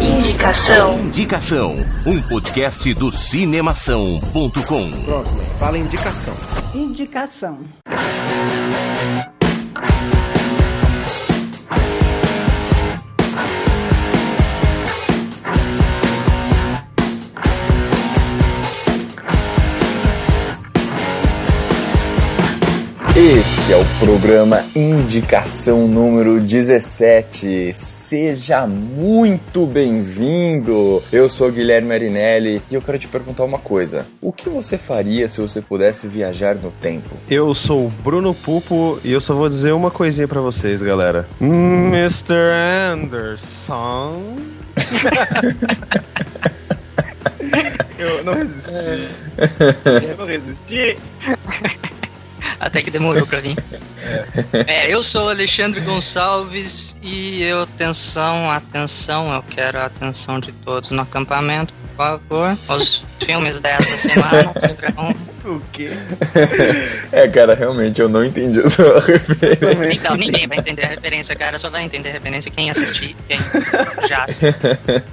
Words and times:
Indicação. 0.00 1.00
Indicação. 1.00 1.74
Um 2.06 2.22
podcast 2.22 2.94
do 2.94 3.10
cinemação.com. 3.10 4.50
Pronto, 5.04 5.30
fala 5.58 5.76
indicação. 5.76 6.34
Indicação. 6.72 7.58
Esse 23.64 23.72
é 23.72 23.78
o 23.78 23.84
programa 23.98 24.62
Indicação 24.76 25.88
número 25.88 26.38
17. 26.38 27.72
Seja 27.72 28.66
muito 28.66 29.64
bem-vindo! 29.64 31.02
Eu 31.10 31.30
sou 31.30 31.50
Guilherme 31.50 31.88
Marinelli 31.88 32.60
e 32.70 32.74
eu 32.74 32.82
quero 32.82 32.98
te 32.98 33.08
perguntar 33.08 33.42
uma 33.42 33.58
coisa. 33.58 34.04
O 34.20 34.30
que 34.30 34.50
você 34.50 34.76
faria 34.76 35.30
se 35.30 35.40
você 35.40 35.62
pudesse 35.62 36.06
viajar 36.06 36.56
no 36.56 36.70
tempo? 36.72 37.16
Eu 37.30 37.54
sou 37.54 37.86
o 37.86 37.88
Bruno 37.88 38.34
Pupo 38.34 39.00
e 39.02 39.10
eu 39.10 39.20
só 39.22 39.34
vou 39.34 39.48
dizer 39.48 39.72
uma 39.72 39.90
coisinha 39.90 40.28
pra 40.28 40.42
vocês, 40.42 40.82
galera. 40.82 41.26
Mr. 41.40 42.34
Anderson. 42.92 44.36
eu 47.98 48.24
não 48.24 48.34
resisti. 48.34 49.08
Eu 50.06 50.16
não 50.18 50.26
resisti. 50.26 50.98
Até 52.64 52.80
que 52.82 52.90
demorou 52.90 53.26
pra 53.26 53.40
vir. 53.40 53.56
É. 54.66 54.92
eu 54.92 55.02
sou 55.02 55.30
Alexandre 55.30 55.80
Gonçalves 55.80 56.94
e 57.02 57.42
eu, 57.42 57.62
atenção, 57.62 58.50
atenção, 58.50 59.32
eu 59.32 59.42
quero 59.42 59.78
a 59.78 59.86
atenção 59.86 60.38
de 60.38 60.52
todos 60.52 60.90
no 60.90 61.00
acampamento, 61.00 61.72
por 61.96 62.18
favor. 62.28 62.58
Os 62.68 63.04
filmes 63.24 63.60
dessa 63.60 63.96
semana 63.96 64.52
serão 64.58 65.14
O 65.44 65.60
quê? 65.72 65.90
É, 67.12 67.28
cara, 67.28 67.54
realmente 67.54 68.00
eu 68.00 68.08
não 68.08 68.24
entendi 68.24 68.60
a 68.60 68.70
sua 68.70 68.98
referência. 69.04 69.92
Então, 69.92 70.16
ninguém 70.16 70.46
vai 70.46 70.58
entender 70.58 70.84
a 70.84 70.88
referência, 70.88 71.34
cara. 71.36 71.58
Só 71.58 71.68
vai 71.70 71.84
entender 71.84 72.08
a 72.10 72.12
referência 72.12 72.50
quem 72.50 72.70
assistir, 72.70 73.14
quem 73.28 73.38
já 74.08 74.24
assistiu. 74.24 74.70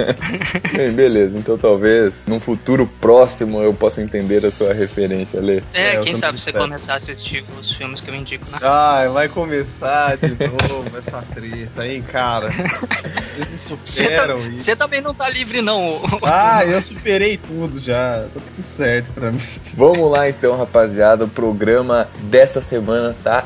Bem, 0.75 0.91
beleza, 0.93 1.37
então 1.37 1.57
talvez 1.57 2.25
num 2.27 2.39
futuro 2.39 2.89
próximo 2.99 3.61
eu 3.61 3.73
possa 3.73 4.01
entender 4.01 4.45
a 4.45 4.51
sua 4.51 4.73
referência, 4.73 5.39
Lê. 5.41 5.61
É, 5.73 5.95
É, 5.95 5.99
quem 5.99 6.15
sabe 6.15 6.39
você 6.39 6.51
começar 6.53 6.93
a 6.93 6.95
assistir 6.97 7.43
os 7.59 7.71
filmes 7.71 7.99
que 8.01 8.09
eu 8.09 8.15
indico 8.15 8.45
na. 8.49 8.59
Ai, 8.61 9.09
vai 9.09 9.27
começar 9.27 10.17
de 10.17 10.29
novo 10.29 10.97
essa 10.97 11.21
treta, 11.33 11.85
hein, 11.85 12.01
cara? 12.01 12.49
Vocês 12.49 13.47
Você 13.83 14.03
superam 14.03 14.39
tá- 14.41 14.47
isso. 14.47 14.63
Você 14.63 14.75
também 14.75 15.01
não 15.01 15.13
tá 15.13 15.29
livre, 15.29 15.61
não. 15.61 16.01
Ah, 16.23 16.63
eu 16.71 16.81
superei 16.81 17.37
tudo 17.37 17.79
já. 17.79 18.25
Tá 18.33 18.39
tudo 18.39 18.63
certo 18.63 19.11
pra 19.13 19.31
mim. 19.31 19.39
Vamos 19.73 20.09
lá 20.11 20.29
então, 20.29 20.57
rapaziada. 20.57 21.25
O 21.25 21.29
programa 21.29 22.07
dessa 22.23 22.61
semana 22.61 23.15
tá 23.23 23.45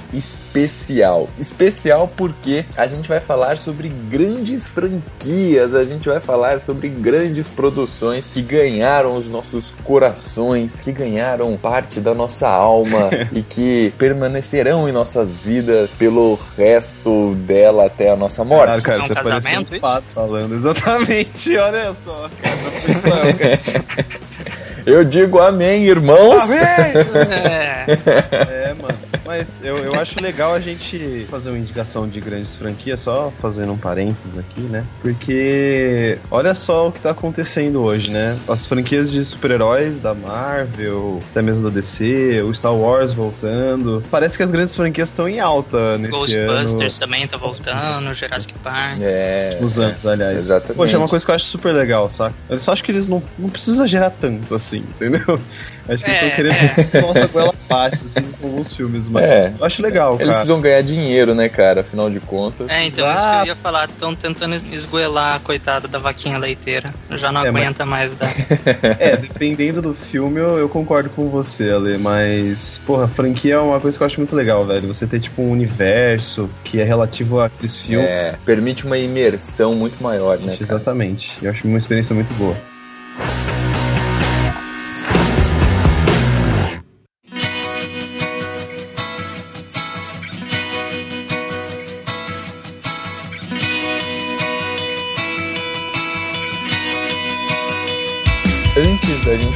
especial. 0.55 1.29
Especial 1.37 2.07
porque 2.15 2.65
a 2.77 2.87
gente 2.87 3.07
vai 3.07 3.19
falar 3.19 3.57
sobre 3.57 3.89
grandes 3.89 4.67
franquias, 4.67 5.75
a 5.75 5.83
gente 5.83 6.07
vai 6.07 6.19
falar 6.19 6.59
sobre 6.59 6.87
grandes 6.87 7.47
produções 7.47 8.27
que 8.27 8.41
ganharam 8.41 9.15
os 9.17 9.27
nossos 9.27 9.73
corações, 9.83 10.75
que 10.75 10.91
ganharam 10.91 11.55
parte 11.57 11.99
da 11.99 12.13
nossa 12.13 12.47
alma 12.47 13.09
e 13.33 13.41
que 13.41 13.93
permanecerão 13.97 14.87
em 14.87 14.91
nossas 14.91 15.29
vidas 15.37 15.91
pelo 15.91 16.39
resto 16.57 17.35
dela 17.35 17.85
até 17.85 18.09
a 18.09 18.15
nossa 18.15 18.43
morte. 18.43 18.81
Caralho, 18.81 18.83
cara, 18.83 18.99
É 18.99 19.03
um 19.03 19.07
você 19.07 19.13
casamento, 19.13 19.75
um 19.75 19.79
pato 19.79 20.05
falando. 20.13 20.55
Exatamente, 20.55 21.57
olha 21.57 21.93
só. 21.93 22.29
Cara, 22.41 23.33
cara. 23.33 24.25
Eu 24.85 25.03
digo 25.03 25.39
amém, 25.39 25.85
irmãos. 25.85 26.43
É. 26.55 27.85
É, 27.87 28.64
mano. 28.73 28.97
Mas 29.25 29.59
eu, 29.63 29.77
eu 29.77 29.95
acho 29.95 30.21
legal 30.21 30.53
a 30.53 30.59
gente 30.59 31.25
fazer 31.29 31.49
uma 31.49 31.57
indicação 31.57 32.07
de 32.07 32.19
grandes 32.19 32.55
franquias, 32.55 32.99
só 32.99 33.31
fazendo 33.41 33.71
um 33.71 33.77
parênteses 33.77 34.37
aqui, 34.37 34.61
né? 34.61 34.85
Porque 35.01 36.17
olha 36.29 36.53
só 36.53 36.89
o 36.89 36.91
que 36.91 36.99
tá 36.99 37.11
acontecendo 37.11 37.81
hoje, 37.81 38.11
né? 38.11 38.37
As 38.47 38.67
franquias 38.67 39.11
de 39.11 39.23
super-heróis 39.25 39.99
da 39.99 40.13
Marvel, 40.13 41.21
até 41.31 41.41
mesmo 41.41 41.69
da 41.69 41.73
DC, 41.73 42.41
o 42.43 42.53
Star 42.53 42.75
Wars 42.75 43.13
voltando. 43.13 44.03
Parece 44.11 44.37
que 44.37 44.43
as 44.43 44.51
grandes 44.51 44.75
franquias 44.75 45.09
estão 45.09 45.27
em 45.27 45.39
alta 45.39 45.97
nesse 45.97 46.37
ano. 46.37 46.53
Ghostbusters 46.53 46.99
também 46.99 47.27
tá 47.27 47.37
voltando, 47.37 48.13
Jurassic 48.13 48.53
Park. 48.59 48.99
É, 49.01 49.49
Últimos 49.53 49.79
anos, 49.79 50.05
aliás. 50.05 50.37
exatamente. 50.37 50.75
Poxa, 50.77 50.95
é 50.95 50.97
uma 50.97 51.07
coisa 51.07 51.25
que 51.25 51.31
eu 51.31 51.35
acho 51.35 51.45
super 51.45 51.73
legal, 51.73 52.09
saca? 52.09 52.35
Eu 52.49 52.59
só 52.59 52.71
acho 52.71 52.83
que 52.83 52.91
eles 52.91 53.07
não, 53.07 53.21
não 53.37 53.49
precisam 53.49 53.75
exagerar 53.75 54.11
tanto 54.11 54.53
assim, 54.53 54.79
entendeu? 54.79 55.39
Acho 55.87 56.03
que 56.03 56.09
É, 56.11 56.13
estão 56.15 56.29
querendo 56.31 57.01
nossa 57.07 57.27
goela 57.27 57.53
abaixo, 57.69 58.05
assim, 58.05 58.21
com 58.39 58.47
alguns 58.47 58.73
filmes, 58.73 59.07
mas 59.07 59.23
É. 59.23 59.53
eu 59.59 59.65
acho 59.65 59.81
legal, 59.81 60.13
Eles 60.15 60.25
cara. 60.27 60.33
precisam 60.39 60.61
ganhar 60.61 60.81
dinheiro, 60.81 61.35
né, 61.35 61.47
cara? 61.49 61.81
Afinal 61.81 62.09
de 62.09 62.19
contas. 62.19 62.69
É, 62.69 62.85
então, 62.85 63.11
isso 63.13 63.21
que 63.23 63.37
eu 63.37 63.45
ia 63.45 63.55
falar. 63.55 63.89
Estão 63.89 64.15
tentando 64.15 64.55
esgoelar 64.71 65.35
a 65.35 65.39
coitada 65.39 65.87
da 65.87 65.99
vaquinha 65.99 66.37
leiteira. 66.37 66.93
Já 67.11 67.31
não 67.31 67.45
É, 67.45 67.51
mas- 67.51 67.61
aguenta 67.63 67.85
mais 67.85 68.15
da. 68.15 68.25
É, 68.99 69.15
dependendo 69.17 69.81
do 69.81 69.93
filme, 69.93 70.39
eu, 70.39 70.57
eu 70.57 70.69
concordo 70.69 71.09
com 71.09 71.29
você, 71.29 71.69
Ale, 71.71 71.97
mas, 71.97 72.79
porra, 72.85 73.07
franquia 73.07 73.55
é 73.55 73.59
uma 73.59 73.79
coisa 73.79 73.97
que 73.97 74.03
eu 74.03 74.07
acho 74.07 74.19
muito 74.19 74.35
legal, 74.35 74.65
velho. 74.65 74.87
Você 74.87 75.05
ter, 75.05 75.19
tipo, 75.19 75.41
um 75.41 75.51
universo 75.51 76.49
que 76.63 76.79
é 76.79 76.83
relativo 76.83 77.39
àqueles 77.41 77.77
filmes. 77.77 78.07
É, 78.09 78.35
permite 78.45 78.85
uma 78.85 78.97
imersão 78.97 79.75
muito 79.75 80.01
maior, 80.01 80.37
né? 80.39 80.51
cara? 80.53 80.57
Exatamente. 80.61 81.33
Eu 81.41 81.51
acho 81.51 81.67
uma 81.67 81.77
experiência 81.77 82.13
muito 82.15 82.33
boa. 82.35 82.55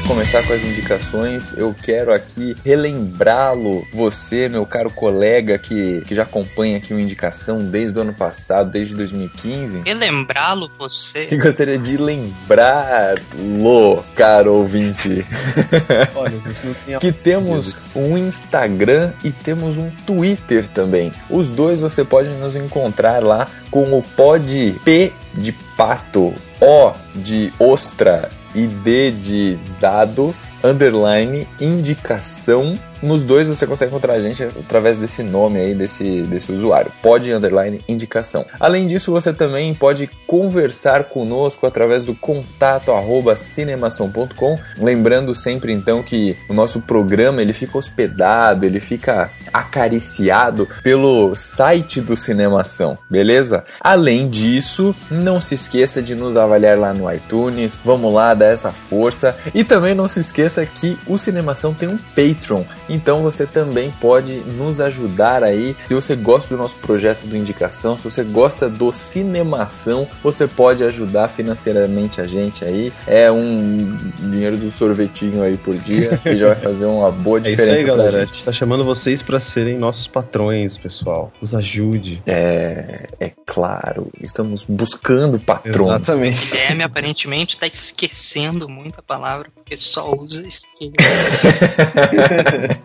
Começar 0.10 0.42
com 0.42 0.54
as 0.54 0.64
indicações, 0.64 1.56
eu 1.56 1.74
quero 1.84 2.12
aqui 2.12 2.58
relembrá-lo, 2.66 3.88
você, 3.94 4.50
meu 4.50 4.66
caro 4.66 4.90
colega 4.90 5.60
que, 5.60 6.02
que 6.02 6.16
já 6.16 6.24
acompanha 6.24 6.78
aqui 6.78 6.96
o 6.96 7.00
Indicação 7.00 7.60
desde 7.60 7.96
o 7.96 8.02
ano 8.02 8.16
passado, 8.16 8.72
desde 8.72 8.96
2015. 8.96 9.84
Relembrá-lo, 9.86 10.68
você. 10.68 11.28
Que 11.28 11.38
gostaria 11.38 11.78
de 11.78 11.96
lembrá-lo, 11.96 14.04
caro 14.16 14.56
ouvinte, 14.56 15.24
Olha, 16.16 16.40
gente 16.40 16.76
não 16.90 16.90
que 17.00 17.12
temos 17.12 17.76
um 17.96 18.18
Instagram 18.18 19.14
e 19.24 19.30
temos 19.30 19.78
um 19.78 19.92
Twitter 20.08 20.68
também. 20.70 21.14
Os 21.30 21.52
dois 21.52 21.82
você 21.82 22.04
pode 22.04 22.30
nos 22.30 22.56
encontrar 22.56 23.24
lá 23.24 23.48
com 23.70 23.96
o 23.96 24.02
pod 24.02 24.76
P 24.84 25.14
de 25.36 25.52
pato, 25.78 26.34
O 26.60 26.94
de 27.16 27.54
ostra 27.60 28.39
e 28.56 28.68
D 28.68 29.12
de 29.12 29.60
dado, 29.80 30.34
underline, 30.64 31.48
indicação. 31.60 32.78
Nos 33.02 33.24
dois 33.24 33.48
você 33.48 33.66
consegue 33.66 33.92
encontrar 33.92 34.14
a 34.14 34.22
gente 34.22 34.44
através 34.44 34.98
desse 34.98 35.24
nome 35.24 35.60
aí, 35.60 35.74
desse, 35.74 36.22
desse 36.24 36.52
usuário. 36.52 36.92
Pode 37.02 37.32
underline 37.32 37.82
indicação. 37.88 38.46
Além 38.60 38.88
disso, 38.88 39.12
você 39.12 39.34
também 39.34 39.74
pode 39.74 40.10
conversar 40.28 41.06
conosco 41.06 41.66
através 41.66 42.04
do 42.04 42.14
contato 42.14 42.92
arroba 42.92 43.36
cinemação.com. 43.38 44.60
Lembrando 44.78 45.34
sempre 45.34 45.74
então 45.74 46.04
que 46.04 46.36
o 46.50 46.54
nosso 46.54 46.82
programa 46.82 47.42
ele 47.42 47.54
fica 47.54 47.78
hospedado, 47.78 48.66
ele 48.66 48.80
fica 48.80 49.30
acariciado 49.54 50.68
pelo 50.84 51.36
site 51.36 52.02
do 52.02 52.16
Cinemação, 52.16 52.98
beleza? 53.10 53.64
Além 53.80 54.30
disso, 54.30 54.96
não 55.10 55.40
se 55.40 55.56
esqueça 55.56 56.02
de 56.02 56.16
nos 56.16 56.38
avaliar 56.38 56.78
lá 56.78 56.94
no 56.94 57.12
iTunes. 57.12 57.80
Vamos 57.84 58.14
lá, 58.14 58.34
dar 58.34 58.48
essa 58.48 58.72
força. 58.72 59.36
E 59.54 59.64
também 59.64 59.96
não 59.96 60.08
se 60.08 60.20
esqueça 60.20 60.66
que 60.66 60.98
o 61.08 61.18
Cinemação 61.18 61.74
tem 61.74 61.90
um 61.90 61.98
Patreon. 61.98 62.64
Então 62.90 63.22
você 63.22 63.46
também 63.46 63.92
pode 64.02 64.34
nos 64.34 64.82
ajudar 64.82 65.44
aí. 65.44 65.76
Se 65.86 65.94
você 65.94 66.16
gosta 66.16 66.56
do 66.56 66.62
nosso 66.62 66.76
projeto 66.78 67.26
do 67.26 67.38
Indicação, 67.38 67.98
se 67.98 68.04
você 68.04 68.24
gosta 68.24 68.70
do 68.70 68.92
Cinemação, 68.92 70.08
você 70.24 70.48
pode 70.48 70.84
ajudar 70.84 71.30
financeiramente 71.30 72.20
a 72.22 72.26
gente 72.26 72.66
aí. 72.66 72.92
É 73.08 73.32
um 73.32 73.98
dinheiro 74.20 74.58
do 74.58 74.72
sorvetinho 74.72 75.44
aí 75.44 75.58
por 75.58 75.76
dia 75.76 76.18
que 76.18 76.36
já 76.38 76.48
vai 76.48 76.56
fazer 76.56 76.86
uma 76.86 77.12
boa 77.12 77.40
É 77.40 77.42
isso 77.42 77.52
diferença 77.52 77.80
aí, 77.80 77.84
galera. 77.84 78.26
Gente. 78.26 78.44
tá 78.44 78.52
chamando 78.52 78.84
vocês 78.84 79.22
pra 79.22 79.40
serem 79.40 79.78
nossos 79.78 80.08
patrões, 80.08 80.78
pessoal. 80.78 81.32
Nos 81.42 81.54
ajude. 81.54 82.22
É, 82.26 83.08
é 83.20 83.32
claro, 83.46 84.08
estamos 84.22 84.64
buscando 84.64 85.40
patrões. 85.40 86.02
Exatamente. 86.02 86.52
Guilherme 86.52 86.84
aparentemente 86.84 87.58
tá 87.58 87.68
esquecendo 87.68 88.68
muito 88.68 89.00
a 89.00 89.04
palavra, 89.04 89.50
porque 89.54 89.78
só 89.78 90.14
usa 90.14 90.46
esquerda. 90.48 90.96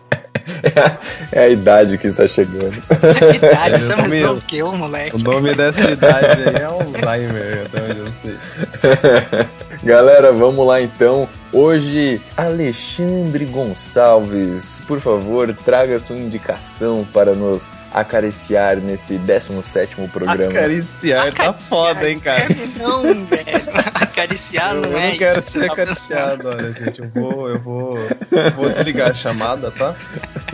É 1.31 1.39
a 1.41 1.49
idade 1.49 1.97
que 1.97 2.07
está 2.07 2.27
chegando. 2.27 2.81
Que 3.31 3.45
idade, 3.45 3.81
você 3.81 3.93
é 3.93 3.95
mais 3.95 4.13
Meu. 4.13 4.27
novo 4.27 4.41
que 4.41 4.57
eu, 4.57 4.71
moleque. 4.71 5.15
O 5.15 5.19
nome 5.19 5.53
dessa 5.55 5.91
idade 5.91 6.43
aí 6.43 6.55
é 6.55 6.63
Alzheimer, 6.63 7.67
onde 7.89 7.99
eu 7.99 8.11
sei. 8.11 8.37
Galera, 9.85 10.31
vamos 10.31 10.65
lá 10.65 10.81
então. 10.81 11.29
Hoje, 11.53 12.19
Alexandre 12.35 13.45
Gonçalves, 13.45 14.81
por 14.87 14.99
favor, 14.99 15.55
traga 15.63 15.99
sua 15.99 16.17
indicação 16.17 17.05
para 17.13 17.35
nos 17.35 17.69
acariciar 17.93 18.77
nesse 18.77 19.13
17º 19.19 20.09
programa. 20.09 20.49
Acariciar, 20.51 21.31
tá 21.31 21.53
foda, 21.53 22.09
hein, 22.09 22.19
cara. 22.19 22.45
Não, 22.79 23.03
velho. 23.25 23.45
Acariciar 23.93 24.73
Eu, 24.75 24.81
não 24.81 24.89
eu 24.89 24.97
é 24.97 25.09
não 25.11 25.17
quero 25.17 25.39
isso. 25.39 25.41
que 25.41 25.49
ser 25.51 25.67
tá 25.67 25.75
pensando. 25.75 25.81
acariciado, 25.81 26.47
olha, 26.49 26.71
gente. 26.73 26.99
Eu 27.01 27.09
vou, 27.13 27.49
eu 27.49 27.59
vou, 27.61 27.97
eu 27.99 28.51
vou 28.55 28.69
desligar 28.69 29.11
a 29.11 29.13
chamada, 29.13 29.69
tá? 29.69 29.93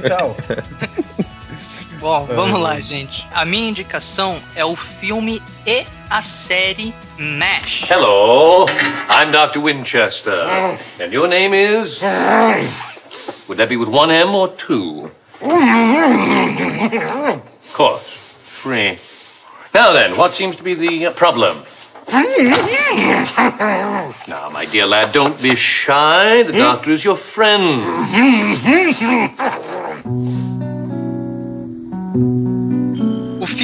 Tchau. 0.06 0.36
Bom, 2.02 2.28
É. 2.30 2.34
vamos 2.34 2.60
lá, 2.60 2.80
gente. 2.80 3.28
A 3.34 3.46
minha 3.46 3.70
indicação 3.70 4.40
é 4.56 4.66
o 4.66 4.76
filme 4.76 5.42
e 5.68 5.86
a 6.10 6.22
série 6.24 6.94
MASH. 7.20 7.86
Hello, 7.90 8.66
I'm 9.10 9.32
Dr. 9.32 9.60
Winchester. 9.60 10.78
And 11.00 11.14
your 11.14 11.28
name 11.28 11.54
is? 11.54 12.02
Would 13.48 13.58
that 13.58 13.70
be 13.70 13.78
with 13.78 13.90
one 13.90 14.10
M 14.12 14.34
or 14.36 14.48
two? 14.50 15.12
Of 15.42 15.52
course. 17.74 18.18
Three. 18.64 18.98
Now 19.74 19.94
then, 19.94 20.16
what 20.18 20.36
seems 20.36 20.56
to 20.58 20.64
be 20.64 20.74
the 20.76 21.12
problem? 21.12 21.64
Now, 24.28 24.50
my 24.52 24.66
dear 24.66 24.86
lad, 24.88 25.12
don't 25.14 25.40
be 25.42 25.56
shy. 25.56 26.44
The 26.44 26.52
doctor 26.54 26.92
is 26.92 27.04
your 27.06 27.16
friend. 27.16 27.84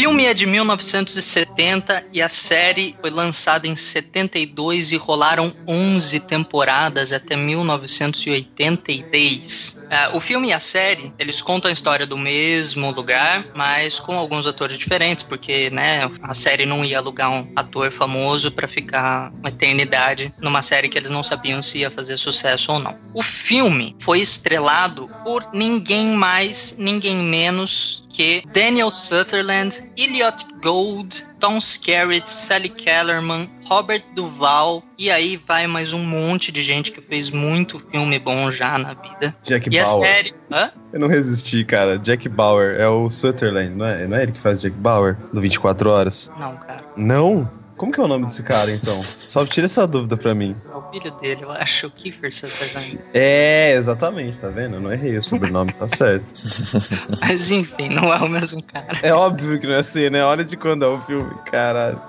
Filme 0.08 0.24
é 0.24 0.34
de 0.34 0.46
1970 0.46 2.06
e 2.14 2.22
a 2.22 2.30
série 2.30 2.96
foi 3.02 3.10
lançada 3.10 3.68
em 3.68 3.76
72 3.76 4.94
e 4.94 4.96
rolaram 4.96 5.54
11 5.68 6.22
temporadas 6.22 7.12
até 7.12 7.36
1983. 7.36 9.77
Ah, 9.90 10.12
o 10.14 10.20
filme 10.20 10.50
e 10.50 10.54
a 10.54 10.60
série, 10.60 11.14
eles 11.18 11.42
contam 11.42 11.70
a 11.70 11.72
história 11.72 12.06
do 12.06 12.18
mesmo 12.18 12.92
lugar, 12.92 13.48
mas 13.56 14.00
com 14.00 14.18
alguns 14.18 14.46
atores 14.46 14.78
diferentes, 14.78 15.24
porque 15.24 15.70
né, 15.70 16.10
a 16.22 16.34
série 16.34 16.66
não 16.66 16.84
ia 16.84 16.98
alugar 16.98 17.32
um 17.32 17.52
ator 17.56 17.92
famoso 17.92 18.52
para 18.52 18.68
ficar 18.68 19.32
uma 19.40 19.50
eternidade 19.50 20.34
numa 20.40 20.62
série 20.62 20.90
que 20.90 20.98
eles 20.98 21.10
não 21.10 21.24
sabiam 21.24 21.62
se 21.62 21.80
ia 21.80 21.90
fazer 21.90 22.18
sucesso 22.18 22.72
ou 22.74 22.80
não. 22.80 22.98
O 23.14 23.22
filme 23.22 23.96
foi 24.02 24.20
estrelado 24.20 25.10
por 25.24 25.48
ninguém 25.54 26.08
mais, 26.08 26.76
ninguém 26.78 27.16
menos 27.16 28.06
que 28.10 28.44
Daniel 28.52 28.90
Sutherland, 28.90 29.84
Elliot 29.96 30.46
Gould, 30.64 31.27
Tom 31.40 31.58
Skerritt, 31.58 32.30
Sally 32.30 32.70
Kellerman, 32.70 33.50
Robert 33.66 34.04
Duval, 34.16 34.84
e 34.98 35.12
aí 35.12 35.38
vai 35.38 35.68
mais 35.68 35.94
um 35.94 36.04
monte 36.04 36.52
de 36.52 36.62
gente 36.64 36.92
que 36.92 37.00
fez 37.02 37.30
muito 37.30 37.80
filme 37.80 38.18
bom 38.18 38.50
já 38.50 38.78
na 38.78 38.94
vida. 38.94 39.36
Jack 39.44 39.70
E 39.72 39.80
a 39.80 39.84
Bauer. 39.84 40.00
série. 40.00 40.34
Hã? 40.52 40.72
Eu 40.92 41.00
não 41.00 41.08
resisti, 41.08 41.64
cara. 41.64 41.98
Jack 42.00 42.28
Bauer 42.28 42.80
é 42.80 42.88
o 42.88 43.10
Sutherland, 43.10 43.76
não 43.76 43.86
é? 43.86 44.08
Não 44.08 44.18
é 44.18 44.24
ele 44.24 44.32
que 44.32 44.40
faz 44.40 44.62
Jack 44.62 44.76
Bauer 44.78 45.16
do 45.32 45.40
24 45.42 45.90
Horas? 45.90 46.32
Não, 46.40 46.56
cara. 46.58 46.84
Não? 46.96 47.50
Como 47.78 47.92
que 47.92 48.00
é 48.00 48.04
o 48.04 48.08
nome 48.08 48.26
desse 48.26 48.42
cara, 48.42 48.72
então? 48.72 49.02
Só 49.04 49.46
tira 49.46 49.66
essa 49.66 49.86
dúvida 49.86 50.18
pra 50.18 50.34
mim. 50.34 50.56
É 50.66 50.76
o 50.76 50.82
filho 50.90 51.12
dele, 51.22 51.44
eu 51.44 51.52
acho, 51.52 51.88
o 51.88 51.92
Kiefer 51.92 52.34
Sutherland. 52.34 53.00
É, 53.14 53.76
exatamente, 53.76 54.40
tá 54.40 54.50
vendo? 54.50 54.78
Eu 54.78 54.82
não 54.82 54.92
errei 54.92 55.16
o 55.16 55.24
sobrenome, 55.24 55.72
tá 55.74 55.88
certo. 55.88 56.26
Mas 57.22 57.52
enfim, 57.52 57.90
não 57.90 58.12
é 58.12 58.18
o 58.18 58.28
mesmo 58.28 58.64
cara. 58.64 58.88
É 59.04 59.14
óbvio 59.14 59.60
que 59.60 59.68
não 59.68 59.76
é 59.76 59.80
assim, 59.80 60.10
né? 60.10 60.24
Olha 60.24 60.44
de 60.44 60.58
quando 60.58 60.84
é 60.84 60.88
o 60.88 61.00
filme, 61.02 61.32
caralho. 61.52 62.02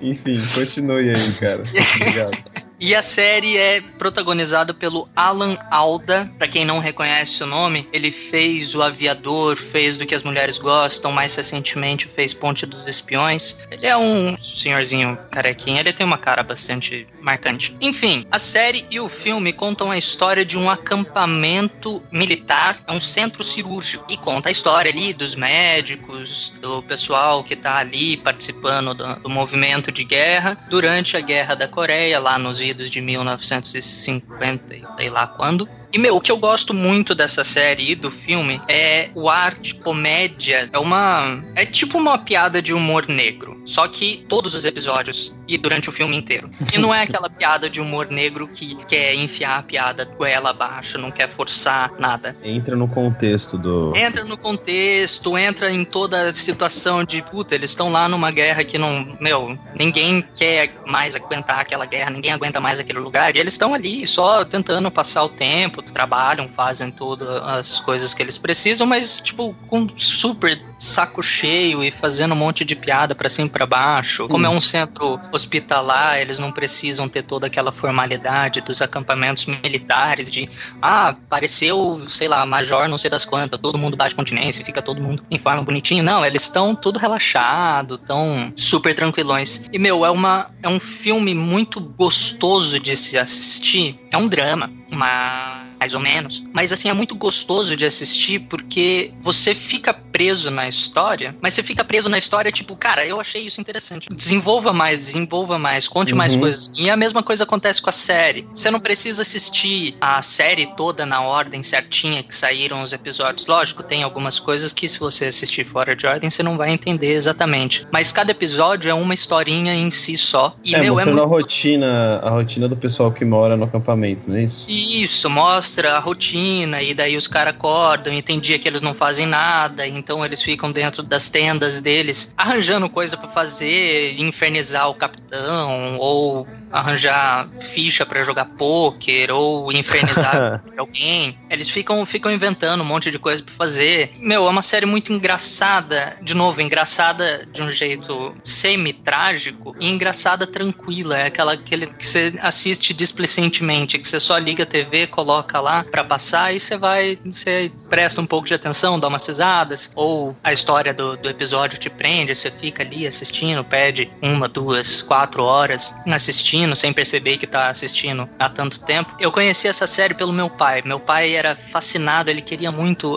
Enfim, 0.00 0.42
continue 0.54 1.10
aí, 1.10 1.32
cara. 1.34 1.62
Obrigado. 2.00 2.38
E 2.78 2.94
a 2.94 3.00
série 3.00 3.56
é 3.56 3.80
protagonizada 3.80 4.74
pelo 4.74 5.08
Alan 5.16 5.56
Alda. 5.70 6.30
Pra 6.36 6.46
quem 6.46 6.64
não 6.64 6.78
reconhece 6.78 7.42
o 7.42 7.46
nome, 7.46 7.88
ele 7.90 8.10
fez 8.10 8.74
O 8.74 8.82
Aviador, 8.82 9.56
fez 9.56 9.96
Do 9.96 10.04
que 10.04 10.14
as 10.14 10.22
Mulheres 10.22 10.58
Gostam, 10.58 11.10
mais 11.10 11.34
recentemente 11.34 12.06
fez 12.06 12.34
Ponte 12.34 12.66
dos 12.66 12.86
Espiões. 12.86 13.56
Ele 13.70 13.86
é 13.86 13.96
um 13.96 14.36
senhorzinho 14.38 15.18
carequinho, 15.30 15.78
ele 15.78 15.92
tem 15.92 16.04
uma 16.04 16.18
cara 16.18 16.42
bastante 16.42 17.06
marcante. 17.20 17.74
Enfim, 17.80 18.26
a 18.30 18.38
série 18.38 18.84
e 18.90 19.00
o 19.00 19.08
filme 19.08 19.54
contam 19.54 19.90
a 19.90 19.96
história 19.96 20.44
de 20.44 20.58
um 20.58 20.68
acampamento 20.68 22.02
militar, 22.12 22.78
é 22.86 22.92
um 22.92 23.00
centro 23.00 23.42
cirúrgico, 23.42 24.04
e 24.08 24.16
conta 24.18 24.50
a 24.50 24.52
história 24.52 24.90
ali 24.90 25.14
dos 25.14 25.34
médicos, 25.34 26.52
do 26.60 26.82
pessoal 26.82 27.42
que 27.42 27.56
tá 27.56 27.76
ali 27.78 28.18
participando 28.18 28.92
do, 28.92 29.16
do 29.16 29.30
movimento 29.30 29.90
de 29.90 30.04
guerra 30.04 30.58
durante 30.68 31.16
a 31.16 31.20
Guerra 31.20 31.54
da 31.54 31.66
Coreia, 31.66 32.20
lá 32.20 32.38
nos 32.38 32.60
de 32.74 33.00
1950 33.00 34.74
e 34.76 34.88
sei 34.98 35.10
lá 35.10 35.26
quando. 35.28 35.70
E, 35.96 35.98
meu, 35.98 36.14
o 36.14 36.20
que 36.20 36.30
eu 36.30 36.36
gosto 36.36 36.74
muito 36.74 37.14
dessa 37.14 37.42
série 37.42 37.92
e 37.92 37.94
do 37.94 38.10
filme 38.10 38.60
é 38.68 39.08
o 39.14 39.30
ar 39.30 39.54
de 39.54 39.74
comédia. 39.76 40.68
É 40.70 40.78
uma. 40.78 41.42
É 41.54 41.64
tipo 41.64 41.96
uma 41.96 42.18
piada 42.18 42.60
de 42.60 42.74
humor 42.74 43.08
negro. 43.08 43.58
Só 43.64 43.88
que 43.88 44.22
todos 44.28 44.54
os 44.54 44.66
episódios 44.66 45.34
e 45.48 45.56
durante 45.56 45.88
o 45.88 45.92
filme 45.92 46.14
inteiro. 46.14 46.50
E 46.70 46.78
não 46.78 46.94
é 46.94 47.00
aquela 47.00 47.30
piada 47.30 47.70
de 47.70 47.80
humor 47.80 48.10
negro 48.10 48.46
que 48.46 48.76
quer 48.84 49.14
enfiar 49.14 49.58
a 49.58 49.62
piada 49.62 50.04
goela 50.04 50.50
abaixo, 50.50 50.98
não 50.98 51.10
quer 51.10 51.30
forçar 51.30 51.90
nada. 51.98 52.36
Entra 52.42 52.76
no 52.76 52.86
contexto 52.86 53.56
do. 53.56 53.96
Entra 53.96 54.22
no 54.22 54.36
contexto, 54.36 55.38
entra 55.38 55.72
em 55.72 55.82
toda 55.82 56.28
a 56.28 56.34
situação 56.34 57.04
de 57.04 57.22
puta, 57.22 57.54
eles 57.54 57.70
estão 57.70 57.90
lá 57.90 58.06
numa 58.06 58.30
guerra 58.30 58.62
que 58.64 58.76
não. 58.76 59.16
Meu, 59.18 59.58
ninguém 59.74 60.22
quer 60.34 60.74
mais 60.84 61.16
aguentar 61.16 61.60
aquela 61.60 61.86
guerra, 61.86 62.10
ninguém 62.10 62.32
aguenta 62.32 62.60
mais 62.60 62.78
aquele 62.78 62.98
lugar. 62.98 63.34
E 63.34 63.38
eles 63.38 63.54
estão 63.54 63.72
ali 63.72 64.06
só 64.06 64.44
tentando 64.44 64.90
passar 64.90 65.24
o 65.24 65.28
tempo, 65.28 65.85
trabalham, 65.92 66.48
fazem 66.48 66.90
todas 66.90 67.28
as 67.28 67.80
coisas 67.80 68.14
que 68.14 68.22
eles 68.22 68.38
precisam, 68.38 68.86
mas, 68.86 69.20
tipo, 69.20 69.54
com 69.68 69.86
super 69.96 70.60
saco 70.78 71.22
cheio 71.22 71.82
e 71.82 71.90
fazendo 71.90 72.32
um 72.32 72.36
monte 72.36 72.64
de 72.64 72.76
piada 72.76 73.14
pra 73.14 73.28
cima 73.28 73.48
e 73.48 73.50
pra 73.50 73.66
baixo. 73.66 74.28
Como 74.28 74.46
é 74.46 74.48
um 74.48 74.60
centro 74.60 75.18
hospitalar, 75.32 76.18
eles 76.18 76.38
não 76.38 76.52
precisam 76.52 77.08
ter 77.08 77.22
toda 77.22 77.46
aquela 77.46 77.72
formalidade 77.72 78.60
dos 78.60 78.82
acampamentos 78.82 79.46
militares 79.46 80.30
de 80.30 80.48
ah, 80.80 81.08
apareceu, 81.08 82.02
sei 82.08 82.28
lá, 82.28 82.44
major 82.44 82.88
não 82.88 82.98
sei 82.98 83.10
das 83.10 83.24
quantas, 83.24 83.58
todo 83.60 83.78
mundo 83.78 83.96
bate 83.96 84.14
continência, 84.14 84.64
fica 84.64 84.82
todo 84.82 85.00
mundo 85.00 85.22
em 85.30 85.38
forma 85.38 85.62
bonitinho. 85.62 86.02
Não, 86.02 86.24
eles 86.24 86.42
estão 86.42 86.74
tudo 86.74 86.98
relaxado, 86.98 87.98
tão 87.98 88.52
super 88.56 88.94
tranquilões. 88.94 89.64
E, 89.72 89.78
meu, 89.78 90.04
é, 90.04 90.10
uma, 90.10 90.50
é 90.62 90.68
um 90.68 90.80
filme 90.80 91.34
muito 91.34 91.80
gostoso 91.80 92.78
de 92.78 92.96
se 92.96 93.18
assistir. 93.18 93.98
É 94.10 94.16
um 94.16 94.28
drama, 94.28 94.70
mas 94.90 95.66
mais 95.78 95.94
ou 95.94 96.00
menos. 96.00 96.42
Mas 96.52 96.72
assim, 96.72 96.88
é 96.88 96.92
muito 96.92 97.14
gostoso 97.14 97.76
de 97.76 97.84
assistir 97.86 98.40
porque 98.40 99.12
você 99.20 99.54
fica 99.54 99.92
preso 99.92 100.50
na 100.50 100.68
história, 100.68 101.36
mas 101.40 101.54
você 101.54 101.62
fica 101.62 101.84
preso 101.84 102.08
na 102.08 102.18
história, 102.18 102.50
tipo, 102.50 102.74
cara, 102.76 103.04
eu 103.04 103.20
achei 103.20 103.42
isso 103.42 103.60
interessante. 103.60 104.08
Desenvolva 104.12 104.72
mais, 104.72 105.00
desenvolva 105.06 105.58
mais, 105.58 105.86
conte 105.86 106.14
mais 106.14 106.34
Uhum. 106.34 106.40
coisas. 106.40 106.70
E 106.76 106.88
a 106.88 106.96
mesma 106.96 107.22
coisa 107.22 107.44
acontece 107.44 107.80
com 107.82 107.90
a 107.90 107.92
série. 107.92 108.46
Você 108.54 108.70
não 108.70 108.80
precisa 108.80 109.22
assistir 109.22 109.94
a 110.00 110.20
série 110.22 110.66
toda 110.76 111.04
na 111.04 111.20
ordem 111.22 111.62
certinha 111.62 112.22
que 112.22 112.34
saíram 112.34 112.82
os 112.82 112.92
episódios. 112.92 113.46
Lógico, 113.46 113.82
tem 113.82 114.02
algumas 114.02 114.38
coisas 114.38 114.72
que 114.72 114.88
se 114.88 114.98
você 114.98 115.26
assistir 115.26 115.64
fora 115.64 115.94
de 115.94 116.06
ordem, 116.06 116.30
você 116.30 116.42
não 116.42 116.56
vai 116.56 116.70
entender 116.70 117.12
exatamente. 117.14 117.86
Mas 117.92 118.12
cada 118.12 118.30
episódio 118.30 118.90
é 118.90 118.94
uma 118.94 119.14
historinha 119.14 119.74
em 119.74 119.90
si 119.90 120.16
só. 120.16 120.56
E, 120.64 120.74
é, 120.74 120.80
meu, 120.80 120.98
é 120.98 121.04
muito 121.04 121.22
a 121.22 121.26
rotina, 121.26 122.18
a 122.22 122.30
rotina 122.30 122.68
do 122.68 122.76
pessoal 122.76 123.12
que 123.12 123.24
mora 123.24 123.56
no 123.56 123.64
acampamento, 123.64 124.22
não 124.26 124.36
é 124.36 124.44
isso? 124.44 124.64
Isso, 124.68 125.28
mostra 125.28 125.65
a 125.86 125.98
rotina, 125.98 126.82
e 126.82 126.94
daí 126.94 127.16
os 127.16 127.26
caras 127.26 127.54
acordam, 127.54 128.12
e 128.12 128.22
tem 128.22 128.40
dia 128.40 128.58
que 128.58 128.68
eles 128.68 128.82
não 128.82 128.94
fazem 128.94 129.26
nada, 129.26 129.86
então 129.86 130.24
eles 130.24 130.42
ficam 130.42 130.70
dentro 130.70 131.02
das 131.02 131.28
tendas 131.28 131.80
deles, 131.80 132.32
arranjando 132.36 132.88
coisa 132.88 133.16
pra 133.16 133.28
fazer, 133.28 134.14
infernizar 134.18 134.88
o 134.88 134.94
capitão, 134.94 135.96
ou 135.98 136.46
arranjar 136.78 137.48
ficha 137.72 138.04
pra 138.04 138.22
jogar 138.22 138.44
pôquer, 138.44 139.30
ou 139.30 139.72
infernizar 139.72 140.62
alguém. 140.76 141.38
Eles 141.50 141.68
ficam, 141.68 142.04
ficam 142.04 142.30
inventando 142.30 142.82
um 142.82 142.86
monte 142.86 143.10
de 143.10 143.18
coisa 143.18 143.42
pra 143.42 143.54
fazer. 143.54 144.12
Meu, 144.18 144.46
é 144.46 144.50
uma 144.50 144.62
série 144.62 144.86
muito 144.86 145.12
engraçada, 145.12 146.16
de 146.22 146.34
novo, 146.34 146.60
engraçada 146.60 147.46
de 147.52 147.62
um 147.62 147.70
jeito 147.70 148.34
semi-trágico 148.42 149.74
e 149.80 149.88
engraçada 149.88 150.46
tranquila. 150.46 151.18
É 151.18 151.26
aquela 151.26 151.54
aquele 151.54 151.86
que 151.86 152.06
você 152.06 152.34
assiste 152.40 152.92
displicentemente, 152.92 153.98
que 153.98 154.06
você 154.06 154.20
só 154.20 154.36
liga 154.38 154.62
a 154.62 154.66
TV, 154.66 155.06
coloca 155.06 155.60
lá 155.60 155.84
pra 155.84 156.04
passar 156.04 156.54
e 156.54 156.60
você 156.60 156.76
vai, 156.76 157.18
você 157.24 157.70
presta 157.88 158.20
um 158.20 158.26
pouco 158.26 158.46
de 158.46 158.54
atenção, 158.54 159.00
dá 159.00 159.08
umas 159.08 159.26
risadas, 159.26 159.90
ou 159.94 160.36
a 160.44 160.52
história 160.52 160.92
do, 160.92 161.16
do 161.16 161.28
episódio 161.28 161.78
te 161.78 161.88
prende, 161.88 162.34
você 162.34 162.50
fica 162.50 162.82
ali 162.82 163.06
assistindo, 163.06 163.64
perde 163.64 164.10
uma, 164.22 164.48
duas, 164.48 165.02
quatro 165.02 165.42
horas 165.42 165.94
assistindo 166.10 166.65
assistindo 166.66 166.76
sem 166.76 166.92
perceber 166.92 167.36
que 167.36 167.46
tá 167.46 167.68
assistindo 167.68 168.28
há 168.38 168.48
tanto 168.48 168.80
tempo. 168.80 169.14
Eu 169.20 169.30
conheci 169.30 169.68
essa 169.68 169.86
série 169.86 170.14
pelo 170.14 170.32
meu 170.32 170.50
pai. 170.50 170.82
Meu 170.84 170.98
pai 170.98 171.34
era 171.34 171.56
fascinado, 171.70 172.30
ele 172.30 172.42
queria 172.42 172.72
muito 172.72 173.16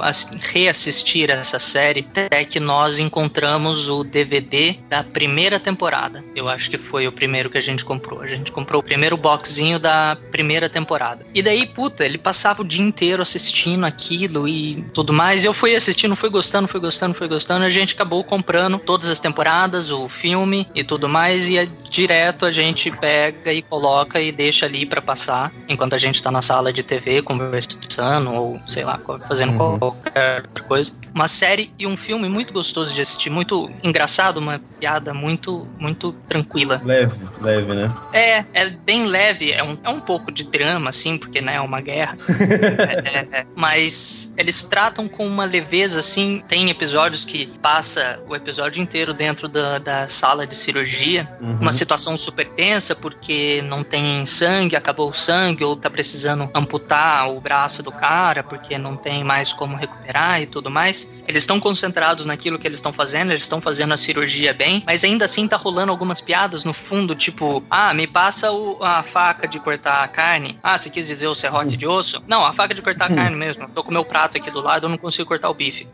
reassistir 0.53 1.29
essa 1.29 1.59
série, 1.59 2.07
até 2.15 2.45
que 2.45 2.59
nós 2.59 2.99
encontramos 2.99 3.89
o 3.89 4.03
DVD 4.03 4.77
da 4.89 5.03
primeira 5.03 5.59
temporada. 5.59 6.23
Eu 6.35 6.47
acho 6.47 6.69
que 6.69 6.77
foi 6.77 7.07
o 7.07 7.11
primeiro 7.11 7.49
que 7.49 7.57
a 7.57 7.61
gente 7.61 7.83
comprou. 7.83 8.21
A 8.21 8.27
gente 8.27 8.51
comprou 8.51 8.81
o 8.81 8.83
primeiro 8.83 9.17
boxinho 9.17 9.79
da 9.79 10.17
primeira 10.31 10.69
temporada. 10.69 11.25
E 11.33 11.41
daí, 11.41 11.65
puta, 11.65 12.05
ele 12.05 12.17
passava 12.17 12.61
o 12.61 12.65
dia 12.65 12.83
inteiro 12.83 13.21
assistindo 13.21 13.85
aquilo 13.85 14.47
e 14.47 14.83
tudo 14.93 15.13
mais. 15.13 15.45
Eu 15.45 15.53
fui 15.53 15.75
assistindo, 15.75 16.15
fui 16.15 16.29
gostando, 16.29 16.67
fui 16.67 16.79
gostando, 16.79 17.13
fui 17.13 17.27
gostando. 17.27 17.65
A 17.65 17.69
gente 17.69 17.93
acabou 17.93 18.23
comprando 18.23 18.77
todas 18.77 19.09
as 19.09 19.19
temporadas, 19.19 19.89
o 19.89 20.07
filme 20.07 20.67
e 20.75 20.83
tudo 20.83 21.07
mais. 21.07 21.47
E 21.49 21.57
é 21.57 21.65
direto 21.89 22.45
a 22.45 22.51
gente 22.51 22.91
pega 22.91 23.28
e 23.45 23.61
coloca 23.61 24.19
e 24.19 24.31
deixa 24.31 24.65
ali 24.65 24.85
para 24.85 25.01
passar 25.01 25.51
enquanto 25.67 25.93
a 25.93 25.97
gente 25.97 26.21
tá 26.21 26.31
na 26.31 26.41
sala 26.41 26.71
de 26.71 26.83
TV 26.83 27.21
conversando 27.21 28.33
ou 28.33 28.59
sei 28.67 28.83
lá, 28.83 28.99
fazendo 29.27 29.51
uhum. 29.61 29.79
qualquer 29.79 30.43
outra 30.47 30.63
coisa. 30.63 30.93
Uma 31.13 31.27
série 31.27 31.71
e 31.77 31.85
um 31.85 31.97
filme 31.97 32.29
muito 32.29 32.53
gostoso 32.53 32.93
de 32.93 33.01
assistir, 33.01 33.29
muito 33.29 33.69
engraçado, 33.83 34.37
uma 34.37 34.59
piada 34.79 35.13
muito, 35.13 35.67
muito 35.77 36.13
tranquila. 36.27 36.81
Leve, 36.83 37.27
leve, 37.41 37.73
né? 37.73 37.93
É, 38.13 38.45
é 38.53 38.69
bem 38.69 39.05
leve, 39.05 39.51
é 39.51 39.63
um, 39.63 39.77
é 39.83 39.89
um 39.89 39.99
pouco 39.99 40.31
de 40.31 40.43
drama, 40.43 40.89
assim, 40.89 41.17
porque 41.17 41.41
né, 41.41 41.55
é 41.55 41.61
uma 41.61 41.81
guerra. 41.81 42.17
é, 43.05 43.39
é, 43.39 43.45
mas 43.55 44.33
eles 44.37 44.63
tratam 44.63 45.07
com 45.07 45.25
uma 45.25 45.45
leveza, 45.45 45.99
assim. 45.99 46.43
Tem 46.47 46.69
episódios 46.69 47.25
que 47.25 47.47
passa 47.61 48.21
o 48.27 48.35
episódio 48.35 48.81
inteiro 48.81 49.13
dentro 49.13 49.47
da, 49.47 49.79
da 49.79 50.07
sala 50.07 50.45
de 50.45 50.55
cirurgia, 50.55 51.29
uhum. 51.41 51.59
uma 51.59 51.73
situação 51.73 52.15
super 52.15 52.47
tensa, 52.49 52.95
porque 53.19 53.61
não 53.61 53.83
tem 53.83 54.25
sangue, 54.25 54.77
acabou 54.77 55.09
o 55.09 55.13
sangue, 55.13 55.63
ou 55.63 55.75
tá 55.75 55.89
precisando 55.89 56.49
amputar 56.55 57.29
o 57.29 57.39
braço 57.41 57.83
do 57.83 57.91
cara, 57.91 58.41
porque 58.41 58.77
não 58.77 58.95
tem 58.95 59.25
mais 59.25 59.51
como 59.51 59.75
recuperar 59.75 60.41
e 60.41 60.47
tudo 60.47 60.71
mais. 60.71 61.11
Eles 61.27 61.43
estão 61.43 61.59
concentrados 61.59 62.25
naquilo 62.25 62.57
que 62.57 62.65
eles 62.65 62.77
estão 62.77 62.93
fazendo, 62.93 63.31
eles 63.31 63.43
estão 63.43 63.59
fazendo 63.59 63.93
a 63.93 63.97
cirurgia 63.97 64.53
bem, 64.53 64.81
mas 64.85 65.03
ainda 65.03 65.25
assim 65.25 65.47
tá 65.47 65.57
rolando 65.57 65.91
algumas 65.91 66.21
piadas 66.21 66.63
no 66.63 66.73
fundo, 66.73 67.13
tipo, 67.13 67.61
ah, 67.69 67.93
me 67.93 68.07
passa 68.07 68.51
o, 68.51 68.81
a 68.81 69.03
faca 69.03 69.47
de 69.47 69.59
cortar 69.59 70.01
a 70.01 70.07
carne. 70.07 70.57
Ah, 70.63 70.77
você 70.77 70.89
quis 70.89 71.05
dizer 71.05 71.27
o 71.27 71.35
serrote 71.35 71.75
de 71.75 71.85
osso? 71.85 72.23
Não, 72.25 72.45
a 72.45 72.53
faca 72.53 72.73
de 72.73 72.81
cortar 72.81 73.11
a 73.11 73.13
carne 73.13 73.35
mesmo. 73.35 73.67
Tô 73.69 73.83
com 73.83 73.89
o 73.89 73.93
meu 73.93 74.05
prato 74.05 74.37
aqui 74.37 74.49
do 74.49 74.61
lado, 74.61 74.85
eu 74.85 74.89
não 74.89 74.97
consigo 74.97 75.27
cortar 75.27 75.49
o 75.49 75.53
bife. 75.53 75.85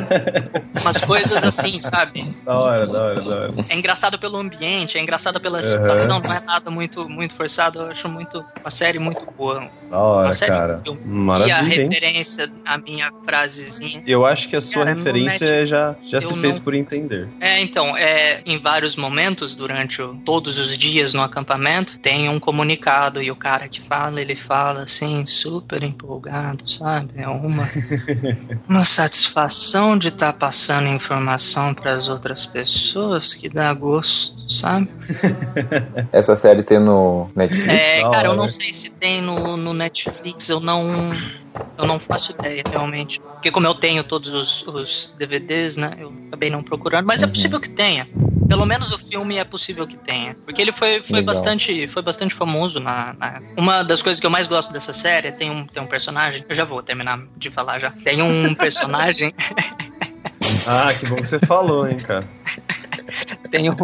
Umas 0.80 1.04
coisas 1.04 1.44
assim, 1.44 1.78
sabe? 1.78 2.34
Da 2.42 2.58
hora, 2.58 2.86
da 2.86 3.02
hora, 3.02 3.20
da 3.20 3.36
hora. 3.36 3.54
É 3.68 3.76
engraçado 3.76 4.18
pelo 4.18 4.38
ambiente, 4.38 4.96
é 4.96 5.00
engraçado 5.00 5.38
pela 5.38 5.62
situação, 5.62 6.20
não 6.20 6.32
é 6.32 6.40
nada 6.40 6.53
muito, 6.70 7.08
muito 7.08 7.34
forçado. 7.34 7.80
Eu 7.80 7.90
acho 7.90 8.08
muito 8.08 8.44
uma 8.60 8.70
série 8.70 8.98
muito 8.98 9.26
boa. 9.36 9.68
Da 9.90 9.98
hora, 9.98 10.30
cara. 10.36 10.82
Maravilha, 11.04 11.48
e 11.48 11.52
a 11.52 11.62
referência, 11.62 12.50
a 12.64 12.78
minha 12.78 13.12
frasezinha. 13.24 14.02
Eu 14.06 14.26
acho 14.26 14.48
que 14.48 14.56
a 14.56 14.60
sua 14.60 14.84
cara, 14.84 14.94
referência 14.96 15.66
já, 15.66 15.94
já 16.04 16.20
se 16.20 16.34
fez 16.36 16.58
por 16.58 16.74
entender. 16.74 17.28
É, 17.40 17.60
então, 17.60 17.96
é, 17.96 18.42
em 18.44 18.58
vários 18.58 18.96
momentos, 18.96 19.54
durante 19.54 20.02
o, 20.02 20.14
todos 20.24 20.58
os 20.58 20.76
dias 20.76 21.12
no 21.12 21.22
acampamento, 21.22 21.98
tem 21.98 22.28
um 22.28 22.40
comunicado 22.40 23.22
e 23.22 23.30
o 23.30 23.36
cara 23.36 23.68
que 23.68 23.80
fala, 23.82 24.20
ele 24.20 24.34
fala 24.34 24.82
assim, 24.82 25.24
super 25.26 25.82
empolgado, 25.82 26.68
sabe? 26.68 27.10
É 27.16 27.28
uma, 27.28 27.68
uma 28.68 28.84
satisfação 28.84 29.96
de 29.96 30.08
estar 30.08 30.32
tá 30.32 30.38
passando 30.38 30.88
informação 30.88 31.74
para 31.74 31.92
as 31.92 32.08
outras 32.08 32.46
pessoas 32.46 33.34
que 33.34 33.48
dá 33.48 33.72
gosto, 33.72 34.50
sabe? 34.50 34.88
Essa 36.12 36.36
série 36.44 36.62
tem 36.62 36.78
no 36.78 37.30
Netflix? 37.34 37.72
É, 37.72 38.02
cara, 38.02 38.28
eu 38.28 38.36
não 38.36 38.48
sei 38.48 38.70
se 38.70 38.90
tem 38.90 39.22
no, 39.22 39.56
no 39.56 39.72
Netflix, 39.72 40.50
eu 40.50 40.60
não 40.60 41.10
eu 41.78 41.86
não 41.86 41.98
faço 41.98 42.32
ideia, 42.32 42.62
realmente. 42.70 43.18
Porque 43.18 43.50
como 43.50 43.66
eu 43.66 43.74
tenho 43.74 44.04
todos 44.04 44.30
os, 44.30 44.62
os 44.66 45.14
DVDs, 45.16 45.78
né? 45.78 45.96
Eu 45.98 46.12
acabei 46.28 46.50
não 46.50 46.62
procurando, 46.62 47.06
mas 47.06 47.22
é 47.22 47.24
uhum. 47.24 47.30
é 47.30 47.32
possível 47.32 47.58
que 47.58 47.70
tenha. 47.70 48.06
Pelo 48.46 48.66
menos 48.66 48.92
o 48.92 48.98
filme 48.98 49.38
é 49.38 49.44
possível 49.44 49.86
que 49.86 49.96
tenha. 49.96 50.36
Porque 50.44 50.60
ele 50.60 50.70
foi, 50.72 51.02
foi, 51.02 51.22
bastante, 51.22 51.88
foi 51.88 52.02
bastante 52.02 52.34
famoso 52.34 52.78
na, 52.78 53.14
na, 53.14 53.40
Uma 53.56 53.82
das 53.82 54.02
coisas 54.02 54.20
que 54.20 54.26
eu 54.26 54.30
mais 54.30 54.46
gosto 54.46 54.70
dessa 54.70 54.92
série 54.92 55.32
tem 55.32 55.50
um, 55.50 55.66
tem 55.66 55.82
um 55.82 55.86
personagem. 55.86 56.44
Eu 56.46 56.54
já 56.54 56.64
vou 56.64 56.82
terminar 56.82 57.22
de 57.38 57.50
falar 57.50 57.78
já. 57.78 57.90
Tem 57.90 58.20
um 58.20 58.54
personagem. 58.54 59.32
ah, 60.68 60.92
que 60.92 61.06
bom 61.06 61.16
que 61.16 61.26
você 61.26 61.38
falou, 61.38 61.88
hein, 61.88 62.00
cara. 62.00 62.28
Tem 63.50 63.70
um. 63.70 63.74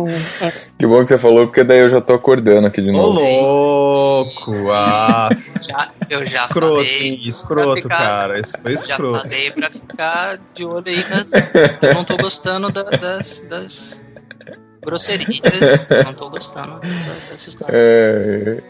Que 0.78 0.86
bom 0.86 1.02
que 1.02 1.08
você 1.08 1.18
falou, 1.18 1.46
porque 1.46 1.64
daí 1.64 1.80
eu 1.80 1.88
já 1.88 2.00
tô 2.00 2.14
acordando 2.14 2.66
aqui 2.66 2.80
de 2.80 2.90
novo. 2.90 3.20
Ô, 3.20 4.22
louco! 4.22 4.70
Ah! 4.70 5.28
Já, 5.60 5.90
eu 6.08 6.24
já 6.26 6.44
escroto, 6.44 6.76
falei. 6.76 7.20
Escroto, 7.24 7.82
ficar, 7.82 7.98
cara. 7.98 8.40
Isso 8.40 8.58
foi 8.60 8.72
escroto. 8.72 9.14
Já 9.14 9.22
falei 9.22 9.50
pra 9.50 9.70
ficar 9.70 10.38
de 10.54 10.64
olho 10.64 10.84
aí, 10.86 11.04
mas 11.08 11.30
eu 11.82 11.94
não 11.94 12.04
tô 12.04 12.16
gostando 12.16 12.70
da, 12.70 12.82
das, 12.82 13.40
das 13.42 14.04
grosserias. 14.82 15.88
não 16.04 16.14
tô 16.14 16.30
gostando 16.30 16.78
dessa, 16.80 17.30
dessa 17.30 17.48
história. 17.48 17.72
É... 17.74 18.62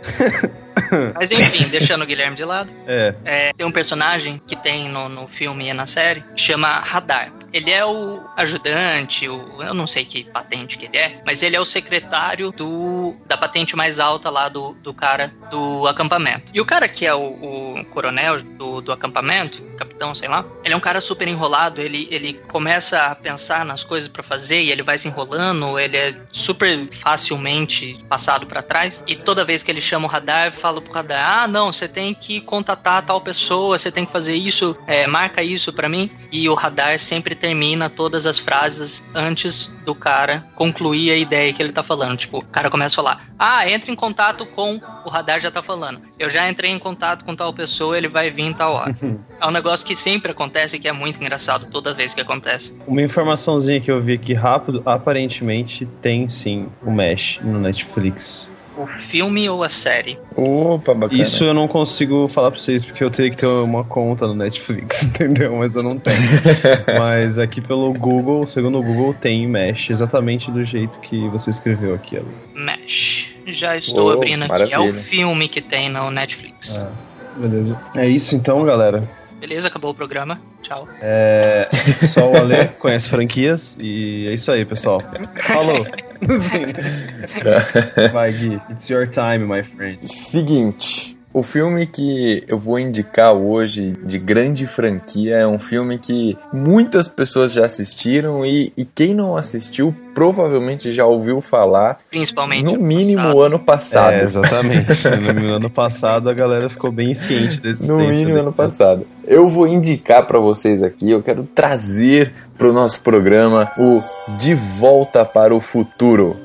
Mas 1.15 1.31
enfim, 1.31 1.69
deixando 1.69 2.03
o 2.03 2.07
Guilherme 2.07 2.37
de 2.37 2.45
lado. 2.45 2.73
É. 2.87 3.15
É, 3.25 3.53
tem 3.53 3.67
um 3.67 3.73
personagem 3.73 4.41
que 4.47 4.57
tem 4.57 4.89
no, 4.89 5.09
no 5.09 5.29
filme 5.29 5.69
e 5.69 5.73
na 5.73 5.87
série, 5.87 6.23
que 6.35 6.41
chama 6.41 6.69
Radar. 6.81 7.33
Ele 7.53 7.71
é 7.71 7.85
o 7.85 8.21
ajudante, 8.37 9.29
o, 9.29 9.61
eu 9.61 9.75
não 9.75 9.87
sei 9.87 10.05
que 10.05 10.25
patente 10.25 10.79
que 10.79 10.87
ele 10.87 10.97
é, 10.97 11.21
mas 11.27 11.43
ele 11.43 11.57
é 11.57 11.61
o 11.61 11.65
secretário 11.65 12.53
do, 12.53 13.17
da 13.27 13.37
patente 13.37 13.75
mais 13.75 13.99
alta 13.99 14.31
lá 14.31 14.49
do, 14.49 14.73
do 14.75 14.95
cara 14.95 15.33
do 15.50 15.87
acampamento. 15.89 16.53
E 16.55 16.61
o 16.61 16.65
cara 16.65 16.89
que 16.89 17.05
é 17.05 17.15
o, 17.15 17.21
o 17.21 17.85
coronel 17.87 18.41
do, 18.43 18.81
do 18.81 18.93
acampamento, 18.93 19.62
capitão, 19.77 20.15
sei 20.15 20.29
lá, 20.29 20.45
ele 20.65 20.75
é 20.75 20.77
um 20.77 20.81
cara 20.81 21.00
super 21.00 21.27
enrolado, 21.27 21.81
ele, 21.81 22.07
ele 22.11 22.35
começa 22.49 23.07
a 23.07 23.15
pensar 23.15 23.65
nas 23.65 23.83
coisas 23.83 24.09
para 24.09 24.23
fazer 24.23 24.62
e 24.62 24.71
ele 24.71 24.83
vai 24.83 24.97
se 24.97 25.09
enrolando, 25.09 25.79
ele 25.79 25.97
é 25.97 26.15
super 26.31 26.89
facilmente 26.91 28.05
passado 28.09 28.47
para 28.47 28.62
trás. 28.62 29.03
E 29.07 29.17
toda 29.17 29.45
vez 29.45 29.62
que 29.62 29.71
ele 29.71 29.81
chama 29.81 30.07
o 30.07 30.11
radar, 30.11 30.53
fala 30.61 30.81
pro 30.81 30.93
radar: 30.93 31.43
ah, 31.43 31.49
não, 31.49 31.73
você 31.73 31.88
tem 31.88 32.14
que 32.14 32.40
contatar 32.40 33.02
tal 33.05 33.21
pessoa, 33.21 33.79
você 33.79 33.90
tem 33.90 34.05
que 34.05 34.12
fazer 34.12 34.35
isso, 34.35 34.76
é, 34.87 35.07
marca 35.07 35.43
isso 35.43 35.73
para 35.73 35.88
mim. 35.88 36.11
E 36.31 36.49
o 36.49 36.55
radar 36.55 36.99
sempre 36.99 37.35
termina 37.35 37.88
todas 37.88 38.26
as 38.26 38.38
frases 38.38 39.09
antes 39.14 39.75
do 39.85 39.95
cara 39.95 40.45
concluir 40.55 41.11
a 41.11 41.17
ideia 41.17 41.52
que 41.52 41.62
ele 41.62 41.73
tá 41.73 41.83
falando. 41.83 42.19
Tipo, 42.19 42.38
o 42.38 42.45
cara 42.45 42.71
começa 42.71 42.95
a 42.95 42.97
falar: 42.97 43.29
ah, 43.38 43.69
entra 43.69 43.90
em 43.90 43.97
contato 43.97 44.47
com. 44.47 44.81
O 45.05 45.09
radar 45.09 45.40
já 45.40 45.50
tá 45.50 45.62
falando. 45.62 46.02
Eu 46.19 46.29
já 46.29 46.49
entrei 46.49 46.71
em 46.71 46.79
contato 46.79 47.25
com 47.25 47.35
tal 47.35 47.52
pessoa, 47.52 47.97
ele 47.97 48.09
vai 48.09 48.31
vir 48.31 48.45
em 48.45 48.52
tal 48.52 48.75
hora. 48.75 48.95
é 49.40 49.47
um 49.47 49.50
negócio 49.50 49.87
que 49.87 49.97
sempre 49.97 50.33
acontece 50.33 50.76
e 50.76 50.79
que 50.79 50.87
é 50.87 50.93
muito 50.93 51.19
engraçado 51.19 51.67
toda 51.67 51.95
vez 51.95 52.12
que 52.12 52.21
acontece. 52.21 52.79
Uma 52.87 53.02
informaçãozinha 53.02 53.81
que 53.81 53.90
eu 53.90 54.00
vi 54.00 54.12
aqui 54.12 54.35
rápido: 54.35 54.83
aparentemente 54.85 55.87
tem 56.02 56.29
sim 56.29 56.69
o 56.83 56.90
Mesh 56.90 57.40
no 57.43 57.59
Netflix 57.59 58.50
o 58.82 58.87
filme 59.00 59.49
ou 59.49 59.62
a 59.62 59.68
série? 59.68 60.18
Opa, 60.37 60.94
bacana. 60.94 61.20
Isso 61.20 61.44
eu 61.44 61.54
não 61.54 61.68
consigo 61.68 62.28
falar 62.28 62.50
pra 62.50 62.60
vocês, 62.60 62.84
porque 62.84 63.02
eu 63.02 63.10
teria 63.10 63.30
que 63.30 63.37
ter 63.37 63.46
uma 63.46 63.84
conta 63.84 64.26
no 64.26 64.34
Netflix, 64.34 65.02
entendeu? 65.04 65.56
Mas 65.56 65.76
eu 65.76 65.82
não 65.82 65.99
tenho. 65.99 66.16
Mas 66.99 67.38
aqui 67.38 67.60
pelo 67.60 67.92
Google, 67.92 68.46
segundo 68.46 68.78
o 68.78 68.82
Google, 68.82 69.14
tem 69.14 69.46
Mesh, 69.46 69.90
exatamente 69.90 70.50
do 70.50 70.64
jeito 70.64 70.99
que 71.00 71.28
você 71.28 71.50
escreveu 71.50 71.94
aqui. 71.94 72.16
Ali. 72.16 72.26
Mesh. 72.54 73.30
Já 73.46 73.76
estou 73.76 74.08
oh, 74.08 74.12
abrindo 74.12 74.42
aqui. 74.42 74.52
Maravilha. 74.52 74.76
É 74.76 74.78
o 74.78 74.92
filme 74.92 75.49
que 75.49 75.60
tem 75.60 75.88
no 75.88 76.10
Netflix. 76.10 76.80
Ah, 76.80 76.90
beleza. 77.37 77.80
É 77.94 78.08
isso 78.08 78.34
então, 78.34 78.64
galera. 78.64 79.08
Beleza, 79.40 79.68
acabou 79.68 79.90
o 79.90 79.94
programa. 79.94 80.38
Tchau. 80.62 80.87
É, 81.00 81.66
só 82.06 82.30
o 82.30 82.37
Ale 82.37 82.68
conhece 82.78 83.09
franquias 83.09 83.75
e 83.80 84.28
é 84.28 84.35
isso 84.35 84.52
aí, 84.52 84.64
pessoal. 84.66 85.02
Falou. 85.37 85.87
Vai, 88.12 88.32
Gui. 88.32 88.61
It's 88.70 88.90
your 88.90 89.06
time, 89.06 89.38
my 89.38 89.62
friend. 89.64 89.99
Seguinte. 90.06 91.16
O 91.32 91.44
filme 91.44 91.87
que 91.87 92.42
eu 92.49 92.58
vou 92.58 92.76
indicar 92.76 93.32
hoje, 93.32 93.96
de 94.04 94.18
grande 94.18 94.66
franquia, 94.66 95.37
é 95.37 95.46
um 95.46 95.60
filme 95.60 95.96
que 95.96 96.37
muitas 96.52 97.06
pessoas 97.06 97.52
já 97.52 97.66
assistiram 97.66 98.44
e, 98.44 98.72
e 98.76 98.84
quem 98.84 99.14
não 99.14 99.37
assistiu 99.37 99.94
provavelmente 100.12 100.92
já 100.92 101.06
ouviu 101.06 101.40
falar. 101.40 102.00
Principalmente 102.10 102.72
no 102.72 102.80
mínimo 102.80 103.22
passado. 103.22 103.42
ano 103.42 103.58
passado. 103.60 104.12
É, 104.14 104.25
exatamente. 104.25 105.08
no 105.40 105.54
ano 105.54 105.70
passado 105.70 106.28
a 106.28 106.34
galera 106.34 106.68
ficou 106.68 106.90
bem 106.90 107.14
ciente 107.14 107.60
desse 107.60 107.87
No 107.87 107.99
mínimo 107.99 108.37
ano 108.37 108.52
passado. 108.52 109.06
Eu 109.25 109.46
vou 109.46 109.68
indicar 109.68 110.26
para 110.26 110.40
vocês 110.40 110.82
aqui, 110.82 111.12
eu 111.12 111.22
quero 111.22 111.44
trazer 111.54 112.32
para 112.58 112.68
o 112.68 112.72
nosso 112.72 113.02
programa 113.02 113.70
o 113.78 114.02
De 114.40 114.52
Volta 114.52 115.25
para 115.25 115.54
o 115.54 115.60
Futuro. 115.60 116.37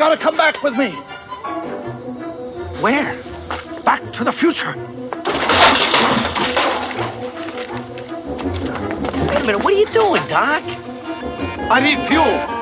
Gotta 0.00 0.16
come 0.16 0.34
back 0.34 0.62
with 0.62 0.74
me. 0.78 0.92
Where? 2.80 3.14
Back 3.84 4.00
to 4.14 4.24
the 4.24 4.32
future. 4.32 4.74
Wait 9.28 9.42
a 9.42 9.46
minute, 9.46 9.62
what 9.62 9.74
are 9.74 9.78
you 9.78 9.84
doing, 9.88 10.22
Doc? 10.26 10.62
I 11.70 11.80
need 11.82 11.98
fuel. 12.08 12.59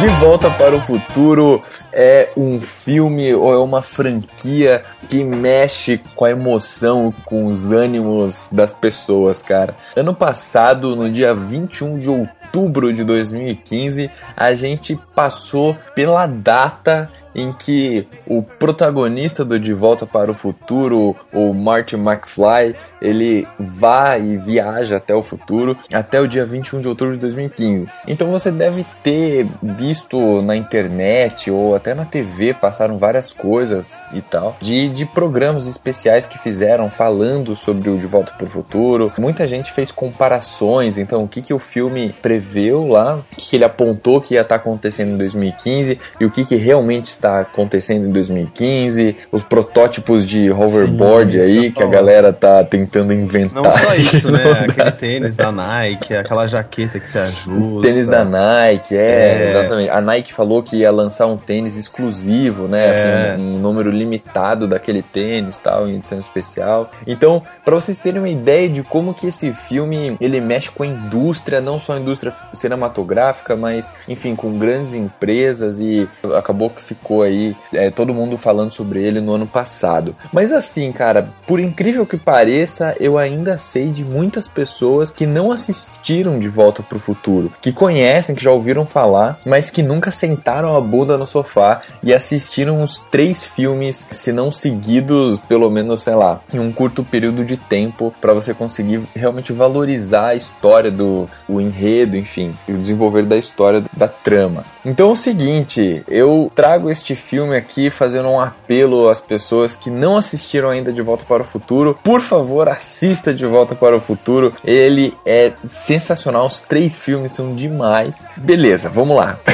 De 0.00 0.06
Volta 0.18 0.50
para 0.50 0.74
o 0.74 0.80
Futuro 0.80 1.62
é 1.92 2.30
um 2.34 2.58
filme 2.58 3.34
ou 3.34 3.52
é 3.52 3.58
uma 3.58 3.82
franquia 3.82 4.82
que 5.06 5.22
mexe 5.22 6.00
com 6.16 6.24
a 6.24 6.30
emoção, 6.30 7.12
com 7.26 7.44
os 7.44 7.70
ânimos 7.70 8.48
das 8.50 8.72
pessoas, 8.72 9.42
cara. 9.42 9.76
Ano 9.94 10.14
passado, 10.14 10.96
no 10.96 11.10
dia 11.10 11.34
21 11.34 11.98
de 11.98 12.08
outubro 12.08 12.94
de 12.94 13.04
2015, 13.04 14.10
a 14.34 14.54
gente 14.54 14.98
passou 15.14 15.76
pela 15.94 16.26
data 16.26 17.10
em 17.34 17.52
que 17.52 18.06
o 18.26 18.42
protagonista 18.42 19.44
do 19.44 19.58
De 19.58 19.72
Volta 19.72 20.06
para 20.06 20.30
o 20.30 20.34
Futuro, 20.34 21.16
o 21.32 21.52
Marty 21.52 21.96
McFly, 21.96 22.74
ele 23.00 23.46
vai 23.58 24.22
e 24.22 24.36
viaja 24.36 24.96
até 24.96 25.14
o 25.14 25.22
futuro, 25.22 25.76
até 25.92 26.20
o 26.20 26.28
dia 26.28 26.44
21 26.44 26.80
de 26.80 26.88
outubro 26.88 27.14
de 27.14 27.20
2015. 27.20 27.88
Então 28.06 28.30
você 28.30 28.50
deve 28.50 28.84
ter 29.02 29.46
visto 29.62 30.42
na 30.42 30.56
internet 30.56 31.50
ou 31.50 31.74
até 31.74 31.94
na 31.94 32.04
TV, 32.04 32.54
passaram 32.54 32.98
várias 32.98 33.32
coisas 33.32 34.02
e 34.12 34.20
tal, 34.20 34.56
de, 34.60 34.88
de 34.88 35.06
programas 35.06 35.66
especiais 35.66 36.26
que 36.26 36.38
fizeram 36.38 36.90
falando 36.90 37.54
sobre 37.56 37.90
o 37.90 37.98
De 37.98 38.06
Volta 38.06 38.32
para 38.32 38.44
o 38.44 38.50
Futuro. 38.50 39.12
Muita 39.18 39.46
gente 39.46 39.72
fez 39.72 39.90
comparações, 39.90 40.98
então 40.98 41.24
o 41.24 41.28
que, 41.28 41.42
que 41.42 41.54
o 41.54 41.58
filme 41.58 42.14
preveu 42.20 42.88
lá, 42.88 43.16
o 43.16 43.36
que, 43.36 43.50
que 43.50 43.56
ele 43.56 43.64
apontou 43.64 44.20
que 44.20 44.34
ia 44.34 44.42
estar 44.42 44.56
acontecendo 44.56 45.12
em 45.12 45.16
2015 45.16 45.98
e 46.18 46.24
o 46.24 46.30
que, 46.30 46.44
que 46.44 46.56
realmente 46.56 47.10
está 47.20 47.40
acontecendo 47.40 48.08
em 48.08 48.10
2015, 48.12 49.16
os 49.30 49.42
protótipos 49.42 50.26
de 50.26 50.50
hoverboard 50.50 51.32
Sim, 51.42 51.48
aí 51.48 51.70
que 51.70 51.82
a 51.82 51.86
galera 51.86 52.32
tá 52.32 52.64
tentando 52.64 53.12
inventar. 53.12 53.62
Não 53.62 53.72
só 53.72 53.94
isso, 53.94 54.30
né? 54.30 54.42
Aquele 54.68 54.92
tênis 54.92 55.36
da 55.36 55.52
Nike, 55.52 56.14
aquela 56.14 56.46
jaqueta 56.46 56.98
que 56.98 57.10
se 57.10 57.18
ajusta. 57.18 57.88
Tênis 57.88 58.06
da 58.06 58.24
Nike, 58.24 58.96
é, 58.96 59.42
É. 59.42 59.44
exatamente. 59.44 59.90
A 59.90 60.00
Nike 60.00 60.32
falou 60.32 60.62
que 60.62 60.76
ia 60.76 60.90
lançar 60.90 61.26
um 61.26 61.36
tênis 61.36 61.76
exclusivo, 61.76 62.66
né? 62.66 62.86
É. 62.86 62.90
Assim, 62.90 63.42
um 63.42 63.58
número 63.58 63.90
limitado 63.90 64.66
daquele 64.66 65.02
tênis, 65.02 65.56
tal, 65.58 65.88
em 65.88 65.96
edição 65.96 66.18
especial. 66.18 66.90
Então, 67.06 67.42
para 67.64 67.74
vocês 67.74 67.98
terem 67.98 68.20
uma 68.20 68.28
ideia 68.28 68.68
de 68.68 68.82
como 68.82 69.12
que 69.14 69.26
esse 69.28 69.52
filme 69.52 70.16
ele 70.20 70.40
mexe 70.40 70.70
com 70.70 70.82
a 70.82 70.86
indústria, 70.86 71.60
não 71.60 71.78
só 71.78 71.94
a 71.94 71.98
indústria 72.00 72.32
cinematográfica, 72.52 73.56
mas 73.56 73.90
enfim, 74.08 74.34
com 74.34 74.58
grandes 74.58 74.94
empresas 74.94 75.80
e 75.80 76.08
acabou 76.36 76.70
que 76.70 76.82
ficou 76.82 77.09
aí 77.18 77.56
é, 77.74 77.90
todo 77.90 78.14
mundo 78.14 78.38
falando 78.38 78.70
sobre 78.70 79.02
ele 79.02 79.20
no 79.20 79.34
ano 79.34 79.46
passado. 79.46 80.14
Mas 80.32 80.52
assim, 80.52 80.92
cara, 80.92 81.28
por 81.46 81.58
incrível 81.58 82.06
que 82.06 82.16
pareça, 82.16 82.94
eu 83.00 83.18
ainda 83.18 83.58
sei 83.58 83.88
de 83.88 84.04
muitas 84.04 84.46
pessoas 84.46 85.10
que 85.10 85.26
não 85.26 85.50
assistiram 85.50 86.38
De 86.38 86.48
Volta 86.48 86.82
pro 86.82 86.98
Futuro, 86.98 87.52
que 87.60 87.72
conhecem, 87.72 88.34
que 88.34 88.42
já 88.42 88.50
ouviram 88.50 88.86
falar, 88.86 89.38
mas 89.44 89.70
que 89.70 89.82
nunca 89.82 90.10
sentaram 90.10 90.76
a 90.76 90.80
bunda 90.80 91.18
no 91.18 91.26
sofá 91.26 91.82
e 92.02 92.14
assistiram 92.14 92.82
os 92.82 93.00
três 93.00 93.44
filmes, 93.44 94.06
se 94.10 94.32
não 94.32 94.52
seguidos, 94.52 95.40
pelo 95.40 95.70
menos, 95.70 96.02
sei 96.02 96.14
lá, 96.14 96.40
em 96.52 96.58
um 96.58 96.72
curto 96.72 97.02
período 97.02 97.44
de 97.44 97.56
tempo, 97.56 98.14
para 98.20 98.32
você 98.32 98.54
conseguir 98.54 99.02
realmente 99.14 99.52
valorizar 99.52 100.28
a 100.28 100.34
história 100.34 100.90
do 100.90 101.28
o 101.48 101.60
enredo, 101.60 102.16
enfim, 102.16 102.54
o 102.68 102.72
desenvolver 102.72 103.24
da 103.24 103.36
história 103.36 103.82
da 103.96 104.08
trama. 104.08 104.64
Então 104.84 105.10
é 105.10 105.12
o 105.12 105.16
seguinte, 105.16 106.02
eu 106.08 106.50
trago 106.54 106.90
este 107.00 107.16
filme 107.16 107.56
aqui 107.56 107.88
fazendo 107.88 108.28
um 108.28 108.38
apelo 108.38 109.08
às 109.08 109.20
pessoas 109.20 109.74
que 109.74 109.90
não 109.90 110.16
assistiram 110.16 110.68
ainda 110.68 110.92
De 110.92 111.00
Volta 111.02 111.24
para 111.24 111.42
o 111.42 111.46
Futuro. 111.46 111.98
Por 112.04 112.20
favor, 112.20 112.68
assista 112.68 113.32
De 113.32 113.46
Volta 113.46 113.74
para 113.74 113.96
o 113.96 114.00
Futuro. 114.00 114.52
Ele 114.62 115.16
é 115.24 115.52
sensacional, 115.66 116.46
os 116.46 116.62
três 116.62 117.00
filmes 117.00 117.32
são 117.32 117.54
demais. 117.56 118.24
Beleza, 118.36 118.88
vamos 118.88 119.16
lá. 119.16 119.38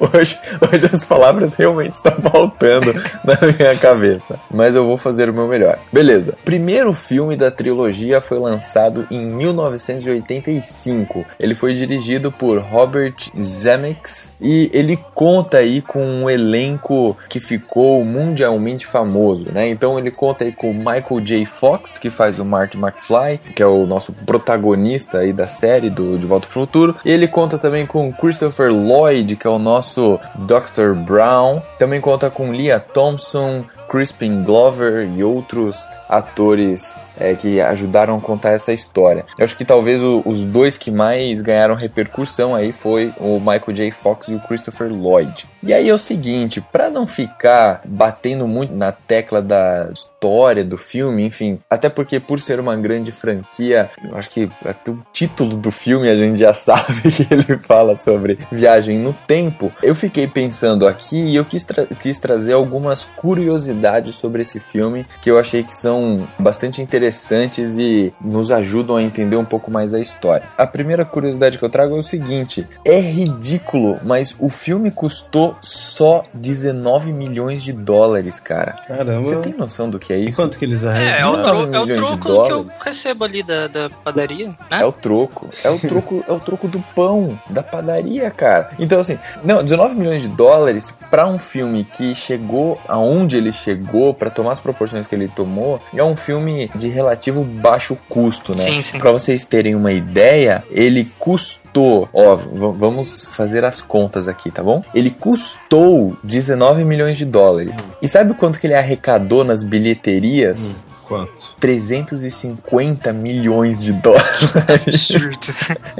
Hoje, 0.00 0.38
hoje 0.60 0.90
as 0.92 1.04
palavras 1.04 1.54
realmente 1.54 1.94
estão 1.94 2.12
faltando 2.12 2.94
na 3.24 3.36
minha 3.58 3.76
cabeça, 3.76 4.38
mas 4.50 4.74
eu 4.74 4.86
vou 4.86 4.96
fazer 4.96 5.28
o 5.28 5.34
meu 5.34 5.46
melhor. 5.46 5.78
Beleza. 5.92 6.36
Primeiro 6.44 6.92
filme 6.92 7.36
da 7.36 7.50
trilogia 7.50 8.20
foi 8.20 8.38
lançado 8.38 9.06
em 9.10 9.26
1985. 9.26 11.24
Ele 11.38 11.54
foi 11.54 11.74
dirigido 11.74 12.32
por 12.32 12.58
Robert 12.58 13.14
Zemeckis 13.38 14.32
e 14.40 14.70
ele 14.72 14.98
conta 15.24 15.56
aí 15.56 15.80
com 15.80 16.04
um 16.04 16.28
elenco 16.28 17.16
que 17.30 17.40
ficou 17.40 18.04
mundialmente 18.04 18.84
famoso, 18.84 19.50
né? 19.50 19.70
Então 19.70 19.98
ele 19.98 20.10
conta 20.10 20.44
aí 20.44 20.52
com 20.52 20.70
Michael 20.74 21.20
J. 21.22 21.46
Fox, 21.46 21.96
que 21.96 22.10
faz 22.10 22.38
o 22.38 22.44
Marty 22.44 22.76
McFly, 22.76 23.40
que 23.56 23.62
é 23.62 23.66
o 23.66 23.86
nosso 23.86 24.12
protagonista 24.12 25.20
aí 25.20 25.32
da 25.32 25.46
série 25.46 25.88
do 25.88 26.18
De 26.18 26.26
Volta 26.26 26.46
para 26.46 26.60
o 26.60 26.66
Futuro. 26.66 26.96
E 27.02 27.10
ele 27.10 27.26
conta 27.26 27.56
também 27.56 27.86
com 27.86 28.12
Christopher 28.12 28.70
Lloyd, 28.70 29.34
que 29.34 29.46
é 29.46 29.50
o 29.50 29.58
nosso 29.58 30.20
Dr. 30.34 30.92
Brown. 30.94 31.62
Também 31.78 32.02
conta 32.02 32.28
com 32.28 32.50
Leah 32.50 32.78
Thompson, 32.78 33.64
Crispin 33.88 34.42
Glover 34.42 35.08
e 35.16 35.24
outros 35.24 35.88
atores 36.08 36.94
é, 37.16 37.34
que 37.36 37.60
ajudaram 37.60 38.16
a 38.16 38.20
contar 38.20 38.50
essa 38.50 38.72
história. 38.72 39.24
Eu 39.38 39.44
acho 39.44 39.56
que 39.56 39.64
talvez 39.64 40.02
o- 40.02 40.20
os 40.26 40.42
dois 40.44 40.76
que 40.76 40.90
mais 40.90 41.40
ganharam 41.40 41.76
repercussão 41.76 42.54
aí 42.56 42.72
foi 42.72 43.12
o 43.18 43.38
Michael 43.38 43.72
J. 43.72 43.90
Fox 43.92 44.26
e 44.28 44.34
o 44.34 44.40
Christopher 44.40 44.92
Lloyd. 44.92 45.46
E 45.62 45.72
aí 45.72 45.88
é 45.88 45.94
o 45.94 45.98
seguinte, 45.98 46.60
para 46.60 46.90
não 46.90 47.06
ficar 47.06 47.80
batendo 47.84 48.48
muito 48.48 48.74
na 48.74 48.90
tecla 48.90 49.40
da 49.40 49.88
história 49.92 50.64
do 50.64 50.76
filme, 50.76 51.24
enfim, 51.24 51.60
até 51.70 51.88
porque 51.88 52.18
por 52.18 52.40
ser 52.40 52.58
uma 52.58 52.74
grande 52.76 53.12
franquia, 53.12 53.88
eu 54.02 54.16
acho 54.16 54.28
que 54.30 54.50
até 54.64 54.90
o 54.90 54.98
título 55.12 55.56
do 55.56 55.70
filme 55.70 56.10
a 56.10 56.14
gente 56.16 56.40
já 56.40 56.52
sabe 56.54 57.12
que 57.12 57.26
ele 57.32 57.58
fala 57.58 57.96
sobre 57.96 58.38
viagem 58.50 58.98
no 58.98 59.12
tempo. 59.12 59.72
Eu 59.82 59.94
fiquei 59.94 60.26
pensando 60.26 60.86
aqui 60.86 61.16
e 61.16 61.36
eu 61.36 61.44
quis, 61.44 61.64
tra- 61.64 61.86
quis 61.86 62.18
trazer 62.18 62.54
algumas 62.54 63.04
curiosidades 63.04 64.16
sobre 64.16 64.42
esse 64.42 64.58
filme 64.58 65.06
que 65.22 65.30
eu 65.30 65.38
achei 65.38 65.62
que 65.62 65.72
são 65.72 66.03
bastante 66.38 66.80
interessantes 66.82 67.76
e 67.78 68.12
nos 68.20 68.50
ajudam 68.50 68.96
a 68.96 69.02
entender 69.02 69.36
um 69.36 69.44
pouco 69.44 69.70
mais 69.70 69.94
a 69.94 70.00
história. 70.00 70.46
A 70.56 70.66
primeira 70.66 71.04
curiosidade 71.04 71.58
que 71.58 71.64
eu 71.64 71.70
trago 71.70 71.94
é 71.94 71.98
o 71.98 72.02
seguinte: 72.02 72.66
é 72.84 72.98
ridículo, 73.00 73.98
mas 74.02 74.34
o 74.38 74.48
filme 74.48 74.90
custou 74.90 75.56
só 75.60 76.24
19 76.34 77.12
milhões 77.12 77.62
de 77.62 77.72
dólares, 77.72 78.40
cara. 78.40 78.76
Caramba. 78.86 79.22
Você 79.22 79.36
tem 79.36 79.52
noção 79.54 79.88
do 79.90 79.98
que 79.98 80.12
é 80.12 80.18
isso? 80.18 80.40
Quanto 80.40 80.58
que 80.58 80.64
eles 80.64 80.84
É, 80.84 80.88
é 80.88 80.90
arrecadaram? 81.22 81.60
o, 81.60 81.66
19 81.66 81.94
tro 81.94 82.06
é 82.06 82.10
o 82.10 82.18
troco 82.18 82.44
que 82.46 82.52
eu 82.52 82.66
recebo 82.84 83.24
ali 83.24 83.42
da, 83.42 83.66
da 83.68 83.90
padaria, 83.90 84.48
né? 84.48 84.80
É 84.80 84.84
o 84.84 84.92
troco. 84.92 85.48
É 85.62 85.70
o 85.70 85.78
troco, 85.78 86.24
é 86.28 86.32
o 86.32 86.40
troco 86.40 86.68
do 86.68 86.80
pão, 86.94 87.38
da 87.48 87.62
padaria, 87.62 88.30
cara. 88.30 88.70
Então, 88.78 89.00
assim, 89.00 89.18
não, 89.42 89.62
19 89.62 89.94
milhões 89.94 90.22
de 90.22 90.28
dólares 90.28 90.96
pra 91.10 91.26
um 91.26 91.38
filme 91.38 91.84
que 91.84 92.14
chegou 92.14 92.78
aonde 92.88 93.36
ele 93.36 93.52
chegou, 93.52 94.12
pra 94.14 94.30
tomar 94.30 94.52
as 94.52 94.60
proporções 94.60 95.06
que 95.06 95.14
ele 95.14 95.28
tomou, 95.28 95.80
é 95.92 96.02
um 96.02 96.16
filme 96.16 96.70
de 96.74 96.88
relativo 96.88 97.42
baixo 97.42 97.96
custo, 98.08 98.52
né? 98.52 98.64
Sim, 98.64 98.82
sim. 98.82 98.98
Pra 98.98 99.12
vocês 99.12 99.44
terem 99.44 99.74
uma 99.74 99.92
ideia, 99.92 100.64
ele 100.70 101.10
custou, 101.18 102.08
ó, 102.12 102.34
vamos 102.36 103.28
fazer 103.30 103.64
as 103.64 103.80
contas 103.80 104.28
aqui, 104.28 104.50
tá 104.50 104.62
bom? 104.62 104.82
Ele 104.94 105.10
custou 105.10 106.16
19 106.22 106.84
milhões 106.84 107.16
de 107.16 107.24
dólares. 107.24 107.88
E 108.00 108.08
sabe 108.08 108.34
quanto 108.34 108.58
que 108.58 108.66
ele 108.66 108.74
arrecadou 108.74 109.44
nas 109.44 109.62
bilheterias? 109.62 110.84
Quanto? 111.06 111.32
350 111.60 113.12
milhões 113.12 113.82
de 113.82 113.92
dólares. 113.92 114.50
Absurdo. 114.86 115.38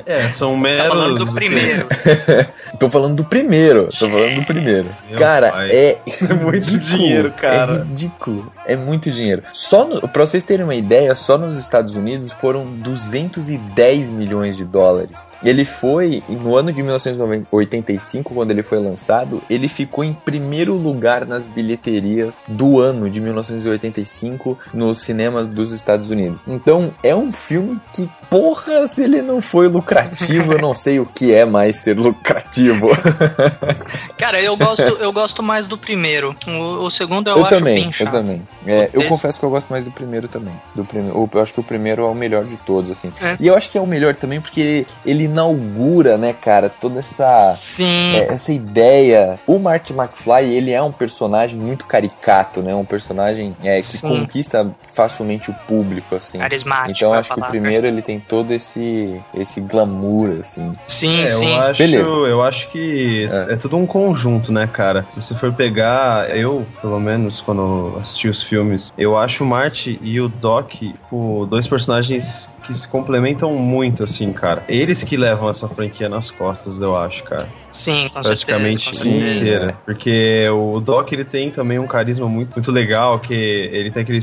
É, 0.07 0.29
são 0.29 0.53
Você 0.53 0.61
meros... 0.61 0.77
tá 0.79 0.89
falando 0.89 1.25
do 1.25 1.33
primeiro. 1.33 1.87
Tô 2.79 2.91
falando 2.91 3.15
do 3.17 3.25
primeiro. 3.25 3.89
Tô 3.89 4.09
falando 4.09 4.35
do 4.37 4.47
primeiro. 4.47 4.91
Meu 5.09 5.19
cara, 5.19 5.51
pai. 5.51 5.71
é. 5.71 5.99
muito 6.43 6.71
ridículo, 6.71 6.79
dinheiro, 6.81 7.33
cara. 7.33 7.75
É 7.75 7.79
ridículo. 7.79 8.53
É 8.67 8.77
muito 8.77 9.11
dinheiro. 9.11 9.43
Só 9.53 9.87
no, 9.87 10.09
pra 10.09 10.25
vocês 10.25 10.43
terem 10.43 10.65
uma 10.65 10.75
ideia, 10.75 11.15
só 11.15 11.37
nos 11.37 11.57
Estados 11.57 11.95
Unidos 11.95 12.33
foram 12.33 12.65
210 12.65 14.09
milhões 14.09 14.57
de 14.57 14.65
dólares. 14.65 15.29
Ele 15.43 15.65
foi, 15.65 16.23
no 16.29 16.57
ano 16.57 16.73
de 16.73 16.83
1985, 16.83 18.35
quando 18.35 18.51
ele 18.51 18.63
foi 18.63 18.79
lançado, 18.79 19.43
ele 19.51 19.69
ficou 19.69 20.03
em 20.03 20.15
primeiro 20.15 20.75
lugar 20.75 21.27
nas 21.27 21.47
bilheterias 21.47 22.43
do 22.49 22.81
ano 22.81 23.11
de 23.11 23.21
1985 23.21 24.59
nos 24.73 24.94
no 24.95 25.01
cinema 25.01 25.43
dos 25.43 25.73
Estados 25.73 26.09
Unidos. 26.09 26.43
Então, 26.47 26.95
é 27.03 27.15
um 27.15 27.33
filme 27.33 27.77
que, 27.93 28.09
porra, 28.31 28.87
se 28.87 29.03
ele 29.03 29.21
não 29.21 29.41
foi 29.41 29.67
lucrativo, 29.67 30.53
eu 30.53 30.59
não 30.61 30.73
sei 30.73 31.01
o 31.01 31.07
que 31.07 31.35
é 31.35 31.45
mais 31.45 31.77
ser 31.77 31.99
lucrativo. 31.99 32.89
Cara, 34.17 34.41
eu 34.41 34.57
gosto, 34.57 34.83
eu 34.83 35.13
gosto 35.13 35.43
mais 35.43 35.67
do 35.67 35.77
primeiro. 35.77 36.35
O, 36.47 36.85
o 36.85 36.91
segundo 36.91 37.29
eu, 37.29 37.39
eu 37.39 37.47
acho 37.47 37.57
também, 37.57 37.83
bem 37.83 37.93
chato. 37.93 38.15
eu 38.15 38.21
também. 38.21 38.49
É, 38.67 38.89
eu 38.93 39.09
confesso 39.09 39.39
que 39.39 39.45
eu 39.45 39.51
gosto 39.51 39.69
mais 39.69 39.85
do 39.85 39.91
primeiro 39.91 40.29
também. 40.29 40.55
Do 40.75 40.85
primeiro, 40.85 41.29
eu 41.33 41.43
acho 41.43 41.53
que 41.53 41.61
o 41.61 41.65
primeiro 41.65 42.03
é 42.03 42.07
o 42.07 42.15
melhor 42.15 42.45
de 42.45 42.57
todos, 42.59 42.91
assim. 42.91 43.13
É. 43.21 43.37
E 43.41 43.47
eu 43.49 43.57
acho 43.57 43.69
que 43.69 43.77
é 43.77 43.81
o 43.81 43.87
melhor 43.87 44.15
também 44.15 44.41
porque 44.41 44.87
ele 45.05 45.25
inaugura, 45.25 46.17
né, 46.17 46.33
cara, 46.33 46.69
toda 46.69 47.01
essa 47.01 47.53
Sim. 47.53 48.15
é, 48.15 48.33
essa 48.33 48.53
ideia. 48.53 49.39
O 49.47 49.59
Marty 49.59 49.93
McFly, 49.93 50.55
ele 50.55 50.71
é 50.71 50.81
um 50.81 50.93
personagem 50.93 51.59
muito 51.59 51.85
caricato, 51.87 52.63
né? 52.63 52.75
Um 52.75 52.85
personagem 52.85 53.57
é, 53.63 53.77
que 53.79 53.83
Sim. 53.83 54.21
conquista 54.21 54.75
facilmente 54.93 55.51
o 55.51 55.55
público, 55.67 56.15
assim. 56.15 56.39
Carismático. 56.39 56.91
Então 56.97 57.13
eu 57.15 57.19
acho 57.21 57.35
que 57.35 57.41
o 57.41 57.45
primeiro 57.47 57.87
ele 57.87 58.03
tem 58.03 58.21
todo 58.21 58.53
esse 58.53 59.21
esse 59.35 59.61
glamour, 59.61 60.39
assim. 60.41 60.73
Sim, 60.87 61.23
É, 61.23 61.27
sim. 61.27 61.53
eu 61.55 61.61
acho, 61.61 61.79
Beleza. 61.79 62.11
eu 62.11 62.43
acho 62.43 62.69
que 62.71 63.29
É. 63.49 63.53
é. 63.53 63.57
tudo 63.57 63.77
um 63.77 63.87
conjunto, 63.87 64.53
né, 64.53 64.67
cara? 64.71 65.05
Se 65.09 65.21
você 65.23 65.35
for 65.35 65.53
pegar, 65.53 66.31
eu, 66.37 66.67
pelo 66.81 67.01
menos, 67.01 67.41
quando 67.41 67.97
assisti 68.01 68.29
os 68.29 68.43
filmes, 68.43 68.93
eu 68.97 69.17
acho 69.17 69.43
o 69.43 69.47
Marty 69.47 69.99
e 70.03 70.21
o 70.21 70.29
Doc, 70.29 70.71
tipo, 70.73 71.47
dois 71.49 71.67
personagens 71.67 72.49
que 72.67 72.73
se 72.75 72.87
complementam 72.89 73.53
muito, 73.55 74.03
assim, 74.05 74.33
cara. 74.33 74.65
Eles 74.69 75.03
que 75.05 75.17
levam 75.17 75.49
essa 75.51 75.69
franquia 75.69 76.09
nas 76.09 76.31
costas, 76.31 76.81
eu 76.81 76.97
acho, 76.97 77.23
cara. 77.25 77.49
Sim, 77.71 78.09
com 78.13 78.23
praticamente 78.23 78.85
certeza. 78.97 79.05
Com 79.05 79.11
certeza. 79.21 79.41
inteira. 79.41 79.71
é. 79.71 79.75
Porque 79.85 80.49
o 80.51 80.81
Doc 80.81 81.11
ele 81.13 81.25
tem 81.25 81.51
também 81.51 81.79
um 81.79 81.87
carisma 81.87 82.29
muito, 82.29 82.53
muito 82.55 82.71
legal, 82.71 83.19
que 83.19 83.35
ele 83.35 83.91
tem 83.91 84.03
aquele 84.03 84.19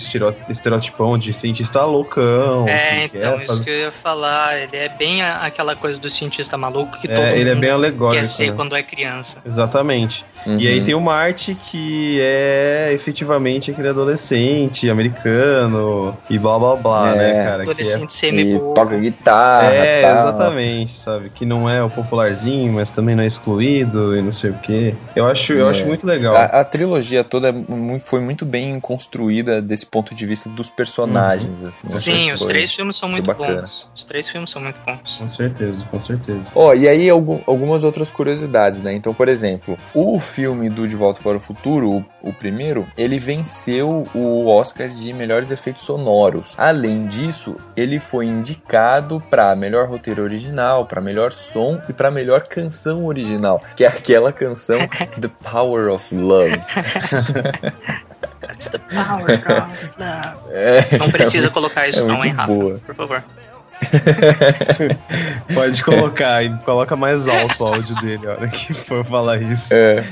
estereotipão 0.49 1.17
de 1.17 1.33
cientista 1.33 1.83
loucão. 1.83 2.67
É, 2.67 3.07
que 3.09 3.17
então, 3.17 3.33
quer 3.37 3.43
isso 3.43 3.47
fazer- 3.53 3.63
que 3.65 3.69
eu 3.69 3.75
ia 3.79 3.91
falar. 3.91 4.57
Ele 4.57 4.77
é 4.77 4.89
bem 4.89 5.21
a- 5.21 5.37
aquela 5.45 5.75
coisa 5.75 5.99
do 5.99 6.09
cientista 6.09 6.57
maluco 6.57 6.97
que 6.97 7.11
É, 7.11 7.13
todo 7.15 7.25
ele 7.27 7.49
é 7.49 7.53
mundo 7.53 7.61
bem 7.61 7.69
alegórico. 7.71 8.19
quer 8.21 8.25
ser 8.25 8.49
né? 8.51 8.53
quando 8.55 8.75
é 8.75 8.81
criança. 8.83 9.41
Exatamente. 9.45 10.25
Uhum. 10.45 10.57
E 10.59 10.67
aí 10.67 10.81
tem 10.83 10.95
o 10.95 11.01
Marty, 11.01 11.55
que 11.69 12.19
é 12.21 12.91
efetivamente 12.93 13.69
aquele 13.71 13.89
adolescente 13.89 14.89
americano 14.89 16.17
e 16.29 16.37
blá 16.39 16.57
blá 16.57 16.75
blá, 16.75 17.09
É. 17.11 17.15
né, 17.15 17.45
cara? 17.45 17.63
Que 17.65 17.71
é 17.71 17.73
Adolescente 18.31 18.47
E 18.47 18.51
semi-bobo. 18.51 18.73
toca 18.73 18.97
guitarra, 18.97 19.65
É, 19.73 20.01
tal. 20.01 20.11
exatamente, 20.17 20.91
sabe? 20.93 21.29
Que 21.29 21.45
não 21.45 21.69
é 21.69 21.83
o 21.83 21.89
popularzinho, 21.89 22.73
mas 22.73 22.91
também 22.91 23.15
não 23.15 23.23
é 23.23 23.27
excluído 23.27 24.15
e 24.15 24.21
não 24.21 24.31
sei 24.31 24.51
o 24.51 24.57
quê. 24.59 24.93
Eu 25.15 25.25
acho, 25.27 25.53
eu 25.53 25.67
É. 25.67 25.69
acho 25.71 25.85
muito 25.85 26.05
legal. 26.05 26.35
A, 26.35 26.43
a 26.45 26.63
trilogia 26.63 27.23
toda 27.23 27.49
é 27.49 27.99
foi 27.99 28.19
muito 28.21 28.45
bem 28.45 28.79
construída 28.79 29.61
desse 29.61 29.85
ponto 29.85 30.13
de 30.15 30.25
vista 30.25 30.49
dos 30.49 30.69
personagens, 30.69 31.63
assim. 31.63 31.87
Eu 31.89 31.97
achei 31.97 32.13
Sim, 32.13 32.31
os 32.31 32.45
três 32.45 32.71
filmes 32.73 32.95
são 32.95 33.09
muito 33.09 33.25
bacana. 33.25 33.61
bons. 33.61 33.87
Os 33.95 34.03
três 34.03 34.29
filmes 34.29 34.49
são 34.49 34.61
muito 34.61 34.79
bons. 34.85 35.17
Com 35.17 35.27
certeza, 35.27 35.83
com 35.89 35.99
certeza. 35.99 36.39
Ó, 36.55 36.73
e 36.73 36.87
aí 36.87 37.09
algum- 37.09 37.39
algumas 37.47 37.83
outras 37.83 38.09
curiosidades, 38.09 38.81
né? 38.81 38.93
Então, 38.93 39.13
por 39.13 39.27
exemplo, 39.27 39.77
o 39.93 40.19
filme 40.19 40.69
do 40.69 40.87
De 40.87 40.95
Volta 40.95 41.21
para 41.21 41.37
o 41.37 41.39
Futuro, 41.39 41.89
o, 42.21 42.29
o 42.29 42.33
primeiro, 42.33 42.87
ele 42.97 43.19
venceu 43.19 44.07
o 44.13 44.47
Oscar 44.47 44.89
de 44.89 45.13
melhores 45.13 45.51
efeitos 45.51 45.83
sonoros. 45.83 46.53
Além 46.57 47.07
disso, 47.07 47.55
ele 47.75 47.99
foi 47.99 48.20
indicado 48.23 49.21
para 49.29 49.55
melhor 49.55 49.87
roteiro 49.87 50.23
original, 50.23 50.85
para 50.85 51.01
melhor 51.01 51.31
som 51.31 51.81
e 51.87 51.93
para 51.93 52.11
melhor 52.11 52.41
canção 52.47 53.05
original, 53.05 53.61
que 53.75 53.83
é 53.83 53.87
aquela 53.87 54.31
canção 54.31 54.79
The 55.19 55.29
Power 55.49 55.91
of 55.91 56.13
Love. 56.15 56.59
That's 58.41 58.67
the 58.71 58.79
power 58.79 59.31
of 59.31 59.91
love. 59.97 60.39
É, 60.51 60.97
Não 60.97 61.09
precisa 61.09 61.49
colocar 61.49 61.87
isso 61.87 61.99
é 62.01 62.03
não, 62.03 62.23
hein, 62.23 62.31
Rafa? 62.31 62.51
boa. 62.53 62.79
Por 62.85 62.95
favor. 62.95 63.23
Pode 65.53 65.83
colocar 65.83 66.43
e 66.43 66.55
coloca 66.59 66.95
mais 66.95 67.27
alto 67.27 67.63
o 67.63 67.67
áudio 67.67 67.95
dele 67.95 68.27
a 68.27 68.31
hora 68.31 68.47
que 68.47 68.73
for 68.73 69.03
falar 69.05 69.41
isso. 69.41 69.73
É. 69.73 70.03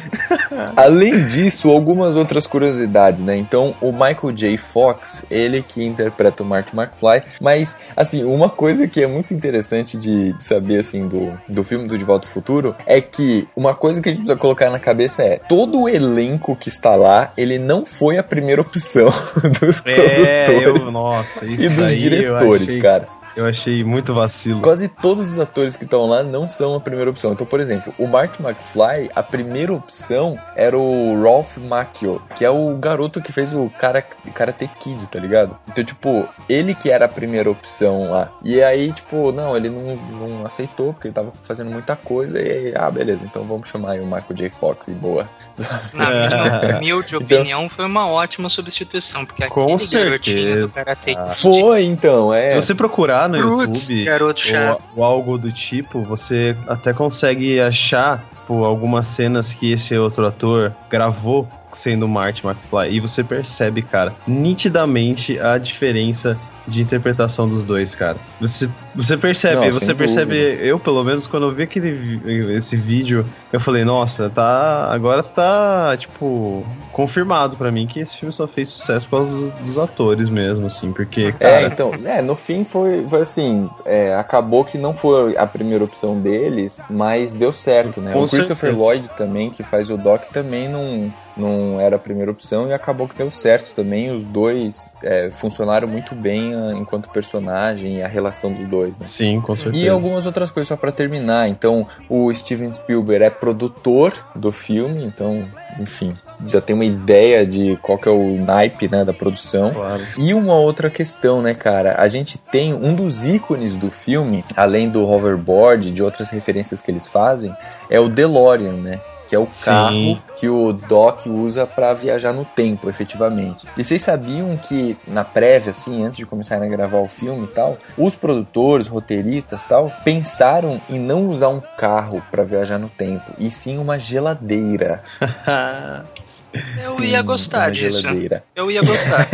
Além 0.75 1.27
disso, 1.27 1.69
algumas 1.69 2.15
outras 2.15 2.45
curiosidades, 2.45 3.23
né? 3.23 3.37
Então, 3.37 3.75
o 3.81 3.91
Michael 3.91 4.31
J. 4.33 4.57
Fox, 4.57 5.25
ele 5.29 5.61
que 5.61 5.83
interpreta 5.83 6.43
o 6.43 6.45
Marty 6.45 6.75
McFly, 6.75 7.23
mas, 7.39 7.77
assim, 7.95 8.23
uma 8.23 8.49
coisa 8.49 8.87
que 8.87 9.01
é 9.01 9.07
muito 9.07 9.33
interessante 9.33 9.97
de 9.97 10.35
saber, 10.39 10.79
assim, 10.79 11.07
do, 11.07 11.33
do 11.47 11.63
filme 11.63 11.87
do 11.87 11.97
De 11.97 12.03
Volta 12.03 12.27
ao 12.27 12.33
Futuro, 12.33 12.75
é 12.85 12.99
que 12.99 13.47
uma 13.55 13.73
coisa 13.73 14.01
que 14.01 14.09
a 14.09 14.11
gente 14.11 14.21
precisa 14.21 14.39
colocar 14.39 14.69
na 14.69 14.79
cabeça 14.79 15.23
é, 15.23 15.37
todo 15.37 15.81
o 15.81 15.89
elenco 15.89 16.55
que 16.55 16.69
está 16.69 16.95
lá, 16.95 17.31
ele 17.37 17.57
não 17.57 17.85
foi 17.85 18.17
a 18.17 18.23
primeira 18.23 18.61
opção 18.61 19.09
dos 19.61 19.83
É, 19.85 20.43
produtores 20.43 20.81
eu, 20.81 20.91
nossa, 20.91 21.45
e 21.45 21.69
dos 21.69 21.97
diretores, 21.97 22.75
cara. 22.81 23.18
Eu 23.35 23.45
achei 23.45 23.83
muito 23.83 24.13
vacilo. 24.13 24.61
Quase 24.61 24.87
todos 24.87 25.29
os 25.31 25.39
atores 25.39 25.75
que 25.75 25.83
estão 25.85 26.05
lá 26.07 26.23
não 26.23 26.47
são 26.47 26.75
a 26.75 26.79
primeira 26.79 27.09
opção. 27.09 27.31
Então, 27.33 27.45
por 27.45 27.59
exemplo, 27.59 27.93
o 27.97 28.07
Marty 28.07 28.41
McFly, 28.41 29.09
a 29.15 29.23
primeira 29.23 29.73
opção 29.73 30.37
era 30.55 30.77
o 30.77 31.21
Ralph 31.21 31.57
Macchio, 31.57 32.21
que 32.35 32.43
é 32.43 32.49
o 32.49 32.75
garoto 32.75 33.21
que 33.21 33.31
fez 33.31 33.53
o 33.53 33.69
cara, 33.79 34.01
Karate 34.33 34.69
Kid, 34.79 35.05
tá 35.07 35.19
ligado? 35.19 35.57
Então, 35.67 35.83
tipo, 35.83 36.27
ele 36.49 36.73
que 36.75 36.89
era 36.89 37.05
a 37.05 37.07
primeira 37.09 37.49
opção 37.49 38.09
lá. 38.11 38.29
E 38.43 38.61
aí, 38.61 38.91
tipo, 38.91 39.31
não, 39.31 39.55
ele 39.55 39.69
não, 39.69 39.95
não 39.95 40.45
aceitou, 40.45 40.93
porque 40.93 41.07
ele 41.07 41.13
tava 41.13 41.31
fazendo 41.43 41.71
muita 41.71 41.95
coisa. 41.95 42.39
E 42.41 42.49
aí, 42.51 42.73
ah, 42.75 42.89
beleza, 42.91 43.21
então 43.25 43.43
vamos 43.45 43.69
chamar 43.69 43.91
aí 43.91 43.99
o 43.99 44.05
Michael 44.05 44.33
J. 44.33 44.49
Fox 44.59 44.87
e 44.87 44.91
boa. 44.91 45.29
Na 45.93 46.09
minha 46.09 46.75
humilde 46.77 47.15
Então- 47.15 47.37
opinião, 47.37 47.69
foi 47.69 47.85
uma 47.85 48.07
ótima 48.09 48.49
substituição, 48.49 49.25
porque 49.25 49.47
Com 49.47 49.75
aquele 49.75 50.03
garotinho 50.03 50.61
do 50.61 50.67
certeza. 50.67 50.73
Karate. 50.75 51.15
Kid, 51.15 51.35
Foi, 51.61 51.83
então, 51.83 52.33
é. 52.33 52.49
Se 52.49 52.55
você 52.55 52.75
procurar 52.75 53.28
no 53.29 53.37
YouTube 53.37 54.03
garoto 54.03 54.41
chato. 54.41 54.81
ou, 54.95 54.99
ou 54.99 55.03
algo 55.03 55.37
do 55.37 55.51
tipo, 55.51 56.01
você 56.01 56.55
até 56.67 56.93
consegue 56.93 57.59
achar 57.59 58.23
tipo, 58.49 58.63
algumas 58.63 59.05
cenas 59.05 59.53
que 59.53 59.71
esse 59.71 59.95
outro 59.97 60.25
ator 60.25 60.73
gravou 60.89 61.47
sendo 61.71 62.07
Marty 62.07 62.45
McFly. 62.45 62.95
E 62.95 62.99
você 62.99 63.23
percebe, 63.23 63.81
cara, 63.81 64.13
nitidamente 64.27 65.39
a 65.39 65.57
diferença 65.57 66.37
de 66.67 66.81
interpretação 66.83 67.47
dos 67.47 67.63
dois, 67.63 67.95
cara. 67.95 68.17
Você, 68.39 68.69
você 68.95 69.17
percebe, 69.17 69.55
Não, 69.55 69.71
você 69.71 69.93
percebe, 69.93 70.33
dúvida. 70.33 70.63
eu 70.63 70.79
pelo 70.79 71.03
menos 71.03 71.27
quando 71.27 71.47
eu 71.47 71.51
vi 71.51 71.63
aquele 71.63 72.19
esse 72.55 72.75
vídeo, 72.75 73.25
eu 73.51 73.59
falei, 73.59 73.83
nossa, 73.83 74.29
tá, 74.29 74.87
agora 74.91 75.23
tá, 75.23 75.95
tipo, 75.97 76.65
confirmado 76.91 77.55
pra 77.57 77.71
mim 77.71 77.87
que 77.87 77.99
esse 77.99 78.17
filme 78.17 78.33
só 78.33 78.47
fez 78.47 78.69
sucesso 78.69 79.07
por 79.07 79.17
causa 79.17 79.51
dos 79.51 79.77
atores 79.77 80.29
mesmo, 80.29 80.65
assim, 80.67 80.91
porque, 80.91 81.31
cara, 81.31 81.61
É, 81.61 81.65
então, 81.65 81.91
é, 82.05 82.21
no 82.21 82.35
fim 82.35 82.63
foi, 82.63 83.05
foi 83.07 83.21
assim, 83.21 83.69
é, 83.85 84.15
acabou 84.15 84.63
que 84.63 84.77
não 84.77 84.93
foi 84.93 85.37
a 85.37 85.45
primeira 85.45 85.83
opção 85.83 86.19
deles, 86.19 86.81
mas 86.89 87.33
deu 87.33 87.51
certo, 87.53 88.01
né? 88.03 88.11
Com 88.11 88.23
o 88.23 88.27
Christopher 88.27 88.55
certeza. 88.55 88.77
Lloyd 88.77 89.09
também, 89.09 89.49
que 89.49 89.63
faz 89.63 89.89
o 89.89 89.97
Doc, 89.97 90.23
também 90.31 90.67
não, 90.67 91.13
não 91.35 91.79
era 91.79 91.95
a 91.95 91.99
primeira 91.99 92.31
opção 92.31 92.67
e 92.67 92.73
acabou 92.73 93.07
que 93.07 93.15
deu 93.15 93.31
certo 93.31 93.73
também. 93.73 94.11
Os 94.11 94.23
dois 94.23 94.93
é, 95.03 95.29
funcionaram 95.29 95.87
muito 95.87 96.13
bem 96.13 96.48
ah, 96.53 96.73
enquanto 96.75 97.09
personagem 97.09 97.97
e 97.97 98.01
a 98.01 98.07
relação 98.07 98.51
dos 98.51 98.67
dois, 98.67 98.97
né? 98.97 99.05
sim, 99.05 99.41
com 99.41 99.55
certeza. 99.55 99.83
E 99.83 99.89
algumas 99.89 100.25
outras 100.25 100.51
coisas 100.51 100.67
só 100.67 100.75
pra 100.75 100.91
terminar. 100.91 101.49
Então, 101.49 101.87
o 102.09 102.33
Steven 102.33 102.71
Spielberg 102.71 103.23
é 103.23 103.29
produtor 103.29 104.13
do 104.35 104.51
filme, 104.51 105.03
então, 105.03 105.47
enfim, 105.79 106.15
já 106.45 106.61
tem 106.61 106.73
uma 106.73 106.85
ideia 106.85 107.45
de 107.45 107.77
qual 107.81 107.97
que 107.97 108.07
é 108.07 108.11
o 108.11 108.37
naipe, 108.37 108.89
né, 108.89 109.03
da 109.03 109.13
produção. 109.13 109.73
Claro. 109.73 110.03
E 110.17 110.33
uma 110.33 110.55
outra 110.55 110.89
questão, 110.89 111.41
né, 111.41 111.53
cara? 111.53 111.95
A 111.99 112.07
gente 112.07 112.37
tem 112.37 112.73
um 112.73 112.95
dos 112.95 113.25
ícones 113.27 113.75
do 113.75 113.91
filme, 113.91 114.43
além 114.55 114.89
do 114.89 115.05
hoverboard, 115.05 115.91
de 115.91 116.01
outras 116.01 116.29
referências 116.29 116.81
que 116.81 116.89
eles 116.89 117.07
fazem, 117.07 117.53
é 117.89 117.99
o 117.99 118.07
DeLorean, 118.07 118.73
né? 118.73 119.01
Que 119.29 119.35
é 119.35 119.39
o 119.39 119.47
Sim. 119.49 119.65
carro 119.65 120.21
que 120.37 120.49
o 120.49 120.73
Doc 120.73 121.27
usa 121.27 121.67
pra 121.67 121.93
viajar 121.93 122.33
no 122.33 122.43
tempo, 122.43 122.89
efetivamente. 122.89 123.67
E 123.77 123.83
vocês 123.83 124.01
sabiam 124.01 124.57
que 124.57 124.97
na 125.07 125.23
prévia, 125.23 125.69
assim, 125.69 126.03
antes 126.03 126.17
de 126.17 126.25
começarem 126.25 126.67
a 126.67 126.71
gravar 126.71 126.97
o 126.97 127.07
filme 127.07 127.43
e 127.43 127.49
tal, 127.49 127.77
os 127.95 128.15
produtores, 128.15 128.87
roteiristas 128.87 129.61
e 129.61 129.67
tal, 129.67 129.91
pensaram 130.03 130.81
em 130.89 130.97
não 130.97 131.27
usar 131.27 131.49
um 131.49 131.61
carro 131.77 132.23
pra 132.31 132.43
viajar 132.43 132.79
no 132.79 132.89
tempo, 132.89 133.31
e 133.37 133.51
sim 133.51 133.77
uma 133.77 133.99
geladeira. 133.99 135.03
Eu 136.51 136.95
Sim, 136.95 137.03
ia 137.03 137.21
gostar 137.21 137.65
uma 137.65 137.71
disso. 137.71 138.01
Geladeira. 138.01 138.43
Eu 138.55 138.71
ia 138.71 138.81
gostar. 138.81 139.27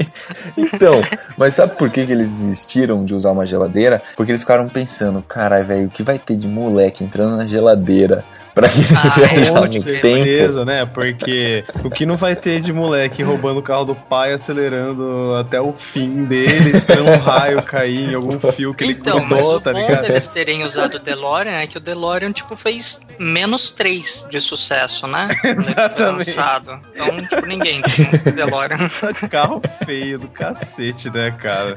então, 0.56 1.02
mas 1.36 1.52
sabe 1.52 1.76
por 1.76 1.90
que, 1.90 2.06
que 2.06 2.12
eles 2.12 2.30
desistiram 2.30 3.04
de 3.04 3.14
usar 3.14 3.32
uma 3.32 3.44
geladeira? 3.44 4.02
Porque 4.16 4.32
eles 4.32 4.40
ficaram 4.40 4.66
pensando, 4.68 5.20
caralho, 5.22 5.66
velho, 5.66 5.86
o 5.86 5.90
que 5.90 6.02
vai 6.02 6.18
ter 6.18 6.34
de 6.34 6.48
moleque 6.48 7.04
entrando 7.04 7.36
na 7.36 7.46
geladeira 7.46 8.24
pra 8.54 8.66
ele 8.68 8.86
Ah, 8.96 9.08
viajar 9.08 9.52
com 9.54 9.60
no 9.60 9.66
certeza, 9.66 10.00
tempo. 10.00 10.24
Beleza, 10.24 10.64
né? 10.64 10.84
Porque 10.86 11.64
o 11.84 11.90
que 11.90 12.04
não 12.06 12.16
vai 12.16 12.36
ter 12.36 12.60
de 12.60 12.72
moleque 12.72 13.22
roubando 13.22 13.58
o 13.60 13.62
carro 13.62 13.84
do 13.84 13.94
pai, 13.94 14.32
acelerando 14.32 15.34
até 15.38 15.60
o 15.60 15.72
fim 15.72 16.24
dele, 16.24 16.76
esperando 16.76 17.10
um 17.10 17.18
raio 17.18 17.62
cair 17.62 18.10
em 18.10 18.14
algum 18.14 18.38
fio 18.52 18.74
que 18.74 18.84
ele 18.84 18.92
Então, 18.92 19.20
mas 19.20 19.38
grudou, 19.40 19.56
o 19.56 19.60
tá 19.60 19.72
bom 19.72 19.78
ligado? 19.80 20.02
deles 20.06 20.26
terem 20.28 20.64
usado 20.64 20.94
o 20.96 20.98
DeLorean 20.98 21.60
é 21.60 21.66
que 21.66 21.76
o 21.76 21.80
DeLorean, 21.80 22.32
tipo, 22.32 22.56
fez 22.56 23.00
menos 23.18 23.70
3 23.70 24.26
de 24.30 24.40
sucesso, 24.40 25.06
né? 25.06 25.28
Ele 25.44 25.60
Exatamente. 25.60 26.02
lançado. 26.28 26.80
Então, 26.94 27.26
tipo, 27.26 27.46
ninguém 27.46 27.80
tinha 27.82 28.08
um 28.26 28.30
DeLorean. 28.32 28.78
Carro 29.30 29.62
feio 29.84 30.18
do 30.18 30.28
cacete, 30.28 31.08
né, 31.10 31.30
cara? 31.40 31.76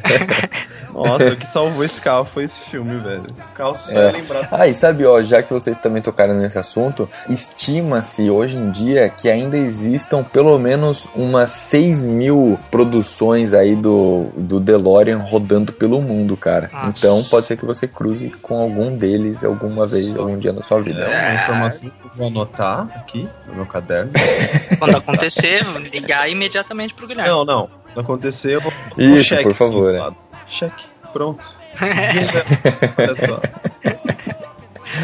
Nossa, 0.94 1.34
o 1.34 1.36
que 1.36 1.46
salvou 1.48 1.84
esse 1.84 2.02
carro 2.02 2.26
foi 2.26 2.44
esse 2.46 2.60
filme, 2.62 3.00
velho. 3.02 3.26
O 3.30 3.54
carro 3.56 3.76
só 3.76 3.96
É. 3.98 4.10
é 4.10 4.12
lembrado. 4.12 4.48
Ah, 4.52 4.68
e 4.68 4.74
sabe, 4.74 5.06
ó, 5.06 5.22
já 5.22 5.42
que 5.44 5.52
vocês 5.54 5.78
também 5.78 6.02
tocaram 6.02 6.34
nesse 6.36 6.58
assunto, 6.66 7.08
estima-se 7.30 8.30
hoje 8.30 8.58
em 8.58 8.72
dia 8.72 9.08
que 9.08 9.30
ainda 9.30 9.56
existam 9.56 10.24
pelo 10.24 10.58
menos 10.58 11.08
umas 11.16 11.52
6 11.52 12.06
mil 12.06 12.60
produções 12.72 13.54
aí 13.54 13.76
do, 13.76 14.26
do 14.36 14.60
DeLorean 14.60 15.20
rodando 15.20 15.72
pelo 15.72 16.02
mundo, 16.02 16.36
cara. 16.36 16.70
Nossa. 16.74 17.06
Então 17.08 17.24
pode 17.30 17.46
ser 17.46 17.58
que 17.58 17.66
você 17.66 17.88
cruze 17.88 18.30
com 18.42 18.60
algum 18.60 18.96
deles 18.96 19.46
alguma 19.46 19.86
vez, 19.86 20.16
algum 20.16 20.38
dia 20.38 20.52
na 20.52 20.64
sua 20.64 20.82
vida. 20.82 21.02
É 21.02 21.32
uma 21.32 21.36
informação 21.36 21.90
que 21.90 22.06
eu 22.06 22.12
vou 22.16 22.28
anotar 22.28 22.88
aqui 22.96 23.30
no 23.48 23.56
meu 23.56 23.66
caderno. 23.66 24.12
Quando 24.80 24.98
acontecer, 24.98 25.64
ligar 25.92 26.30
imediatamente 26.30 26.94
pro 26.94 27.08
Guilherme. 27.08 27.30
Não, 27.30 27.46
não. 27.46 27.70
Não 27.96 28.04
aconteceu. 28.04 28.62
Isso, 28.98 29.36
por 29.38 29.54
favor, 29.54 29.96
é. 29.96 30.12
Cheque. 30.48 30.84
Pronto. 31.14 31.56
Olha 32.98 33.16
só. 33.16 33.42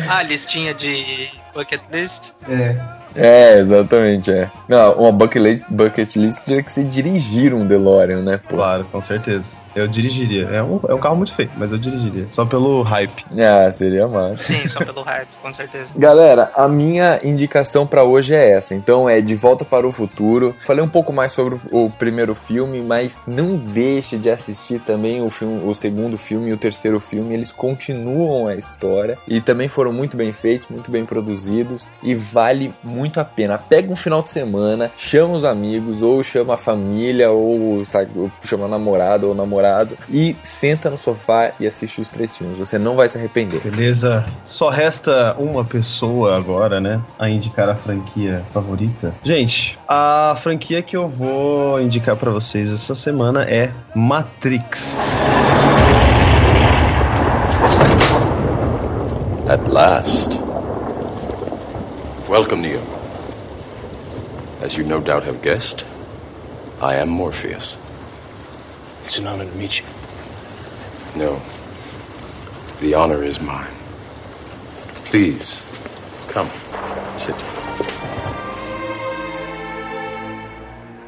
Ah, 0.07 0.23
listinha 0.23 0.73
de 0.73 1.29
bucket 1.53 1.81
list. 1.91 2.33
É. 2.49 2.75
É, 3.15 3.59
exatamente, 3.59 4.31
é. 4.31 4.49
Não, 4.67 4.93
uma 4.93 5.11
bucket 5.11 5.41
list, 5.41 5.63
bucket 5.69 6.15
list 6.15 6.45
teria 6.45 6.63
que 6.63 6.71
ser 6.71 6.85
dirigir 6.85 7.53
um 7.53 7.67
DeLorean, 7.67 8.21
né, 8.21 8.37
pô? 8.37 8.55
Claro, 8.55 8.85
com 8.85 9.01
certeza. 9.01 9.53
Eu 9.75 9.87
dirigiria. 9.87 10.47
É 10.49 10.63
um, 10.63 10.79
é 10.87 10.93
um 10.93 10.99
carro 10.99 11.15
muito 11.15 11.33
feio, 11.33 11.49
mas 11.57 11.71
eu 11.71 11.77
dirigiria. 11.77 12.25
Só 12.29 12.45
pelo 12.45 12.81
hype. 12.81 13.25
Ah, 13.37 13.71
seria 13.71 14.07
massa. 14.07 14.43
Sim, 14.43 14.67
só 14.67 14.83
pelo 14.83 15.01
hype, 15.01 15.27
com 15.41 15.53
certeza. 15.53 15.93
Galera, 15.95 16.51
a 16.55 16.67
minha 16.67 17.19
indicação 17.23 17.85
pra 17.87 18.03
hoje 18.03 18.33
é 18.33 18.51
essa. 18.51 18.75
Então 18.75 19.09
é 19.09 19.21
De 19.21 19.35
Volta 19.35 19.63
para 19.63 19.87
o 19.87 19.91
Futuro. 19.91 20.55
Falei 20.65 20.83
um 20.83 20.89
pouco 20.89 21.13
mais 21.13 21.31
sobre 21.31 21.59
o 21.71 21.89
primeiro 21.89 22.35
filme, 22.35 22.81
mas 22.81 23.23
não 23.27 23.55
deixe 23.55 24.17
de 24.17 24.29
assistir 24.29 24.79
também 24.81 25.23
o 25.23 25.29
filme, 25.29 25.63
o 25.65 25.73
segundo 25.73 26.17
filme 26.17 26.49
e 26.49 26.53
o 26.53 26.57
terceiro 26.57 26.99
filme. 26.99 27.33
Eles 27.33 27.51
continuam 27.51 28.47
a 28.47 28.55
história 28.55 29.17
e 29.27 29.39
também 29.41 29.67
foram 29.67 29.93
muito 29.93 30.17
bem 30.17 30.31
feitos, 30.33 30.67
muito 30.69 30.91
bem 30.91 31.05
produzidos 31.05 31.87
e 32.03 32.13
vale 32.15 32.73
muito 32.83 33.19
a 33.19 33.25
pena. 33.25 33.57
Pega 33.57 33.91
um 33.91 33.95
final 33.95 34.21
de 34.21 34.29
semana, 34.29 34.91
chama 34.97 35.35
os 35.35 35.45
amigos 35.45 36.01
ou 36.01 36.23
chama 36.23 36.55
a 36.55 36.57
família 36.57 37.31
ou, 37.31 37.83
sabe, 37.85 38.09
chama 38.43 38.67
namorado 38.67 39.27
ou 39.27 39.35
namorado 39.61 39.97
e 40.09 40.35
senta 40.43 40.89
no 40.89 40.97
sofá 40.97 41.51
e 41.59 41.67
assiste 41.67 42.01
os 42.01 42.09
três 42.09 42.35
filmes. 42.35 42.57
Você 42.57 42.77
não 42.79 42.95
vai 42.95 43.07
se 43.07 43.17
arrepender. 43.17 43.61
Beleza? 43.61 44.25
Só 44.43 44.69
resta 44.69 45.35
uma 45.37 45.63
pessoa 45.63 46.35
agora, 46.35 46.81
né? 46.81 46.99
A 47.19 47.29
indicar 47.29 47.69
a 47.69 47.75
franquia 47.75 48.43
favorita. 48.51 49.13
Gente, 49.23 49.77
a 49.87 50.35
franquia 50.37 50.81
que 50.81 50.97
eu 50.97 51.07
vou 51.07 51.79
indicar 51.79 52.15
pra 52.15 52.31
vocês 52.31 52.71
essa 52.71 52.95
semana 52.95 53.43
é 53.43 53.71
Matrix. 53.95 54.97
At 59.47 59.67
last. 59.67 60.39
Welcome, 62.27 62.61
Neo. 62.61 62.81
As 64.63 64.77
you 64.77 64.85
no 64.85 65.01
doubt 65.01 65.27
have 65.27 65.41
guessed, 65.41 65.85
I 66.81 66.95
am 66.95 67.09
Morpheus. 67.09 67.77
It's 69.05 69.17
an 69.17 69.27
honor 69.27 69.45
to 69.45 69.57
meet 69.57 69.79
you. 69.79 69.85
No. 71.15 71.41
The 72.79 72.93
honor 72.95 73.23
is 73.23 73.39
mine. 73.41 73.67
Please, 75.05 75.65
come. 76.29 76.49
Sit. 77.17 77.35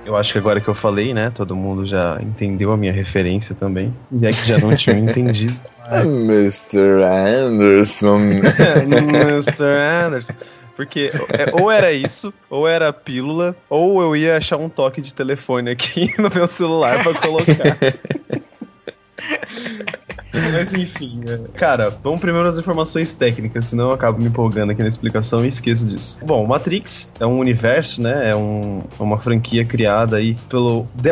Eu 0.06 0.18
acho 0.18 0.34
que 0.34 0.38
agora 0.40 0.60
que 0.60 0.68
eu 0.68 0.74
falei, 0.76 1.14
né? 1.14 1.32
Todo 1.34 1.56
mundo 1.56 1.86
já 1.86 2.20
entendeu 2.22 2.74
a 2.74 2.78
minha 2.78 2.92
referência 2.92 3.56
também. 3.56 3.94
E 4.12 4.26
é 4.26 4.30
que 4.32 4.46
já 4.46 4.58
não 4.58 4.76
tinha 4.76 4.98
entendido. 5.00 5.58
Mr. 5.90 7.02
Anderson. 7.04 8.20
Mr. 8.84 10.06
Anderson. 10.06 10.34
Porque 10.76 11.12
é, 11.30 11.62
ou 11.62 11.70
era 11.70 11.92
isso, 11.92 12.34
ou 12.50 12.68
era 12.68 12.90
a 12.90 12.94
pílula, 12.94 13.56
ou 13.70 14.02
eu 14.02 14.16
ia 14.16 14.38
achar 14.38 14.58
um 14.58 14.70
toque 14.70 15.02
de 15.02 15.14
telefone 15.14 15.70
aqui 15.70 16.14
no 16.20 16.30
meu 16.30 16.48
celular 16.48 17.04
pra 17.04 17.14
colocar. 17.14 17.78
Mas 20.54 20.74
enfim, 20.74 21.22
é. 21.28 21.40
cara, 21.58 21.94
vamos 22.04 22.22
primeiro 22.22 22.48
às 22.48 22.58
informações 22.58 23.14
técnicas, 23.14 23.66
senão 23.66 23.90
eu 23.90 23.94
acabo 23.94 24.20
me 24.20 24.28
empolgando 24.28 24.72
aqui 24.72 24.82
na 24.82 24.90
explicação 24.90 25.44
e 25.44 25.48
esqueço 25.48 25.86
disso. 25.86 26.20
Bom, 26.26 26.46
Matrix 26.46 27.12
é 27.20 27.26
um 27.26 27.40
universo, 27.40 28.02
né? 28.02 28.30
É 28.30 28.36
um, 28.36 28.84
uma 29.00 29.18
franquia 29.18 29.66
criada 29.66 30.18
aí 30.18 30.36
pelo 30.50 30.88
The 31.02 31.12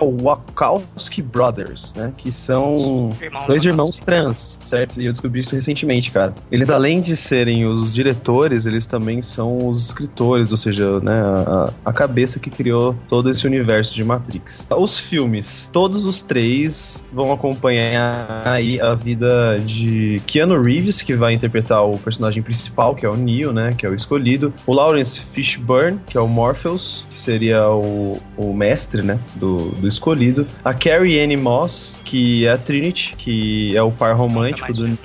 Wachowski 0.00 1.22
Brothers, 1.22 1.94
né? 1.94 2.12
Que 2.16 2.30
são 2.30 3.12
Irmãos 3.20 3.46
dois 3.46 3.64
irmãos 3.64 3.98
trans, 3.98 4.58
certo? 4.62 5.00
E 5.00 5.06
eu 5.06 5.12
descobri 5.12 5.40
isso 5.40 5.54
recentemente, 5.54 6.10
cara. 6.10 6.34
Eles, 6.50 6.70
além 6.70 7.00
de 7.00 7.16
serem 7.16 7.66
os 7.66 7.92
diretores, 7.92 8.66
eles 8.66 8.86
também 8.86 9.22
são 9.22 9.68
os 9.68 9.86
escritores, 9.86 10.50
ou 10.50 10.56
seja, 10.56 11.00
né, 11.00 11.20
a, 11.46 11.72
a 11.84 11.92
cabeça 11.92 12.38
que 12.38 12.50
criou 12.50 12.96
todo 13.08 13.30
esse 13.30 13.46
universo 13.46 13.94
de 13.94 14.04
Matrix. 14.04 14.66
Os 14.76 14.98
filmes, 14.98 15.68
todos 15.72 16.04
os 16.04 16.22
três 16.22 17.02
vão 17.12 17.32
acompanhar 17.32 18.42
aí 18.44 18.75
a 18.80 18.94
vida 18.94 19.58
de 19.64 20.20
Keanu 20.26 20.60
Reeves, 20.62 21.02
que 21.02 21.14
vai 21.14 21.32
interpretar 21.34 21.84
o 21.84 21.98
personagem 21.98 22.42
principal, 22.42 22.94
que 22.94 23.04
é 23.04 23.08
o 23.08 23.16
Neo, 23.16 23.52
né, 23.52 23.72
que 23.76 23.86
é 23.86 23.88
o 23.88 23.94
escolhido. 23.94 24.52
O 24.66 24.72
Lawrence 24.72 25.20
Fishburne, 25.20 25.98
que 26.06 26.16
é 26.16 26.20
o 26.20 26.28
Morpheus, 26.28 27.04
que 27.10 27.18
seria 27.18 27.68
o, 27.68 28.20
o 28.36 28.52
mestre, 28.52 29.02
né, 29.02 29.18
do, 29.34 29.70
do 29.72 29.86
escolhido. 29.88 30.46
A 30.64 30.72
Carrie 30.74 31.18
Anne 31.20 31.36
Moss, 31.36 31.98
que 32.04 32.46
é 32.46 32.52
a 32.52 32.58
Trinity, 32.58 33.14
que 33.16 33.76
é 33.76 33.82
o 33.82 33.90
par 33.90 34.14
romântico 34.16 34.72
do 34.72 34.86
Neo. 34.86 34.96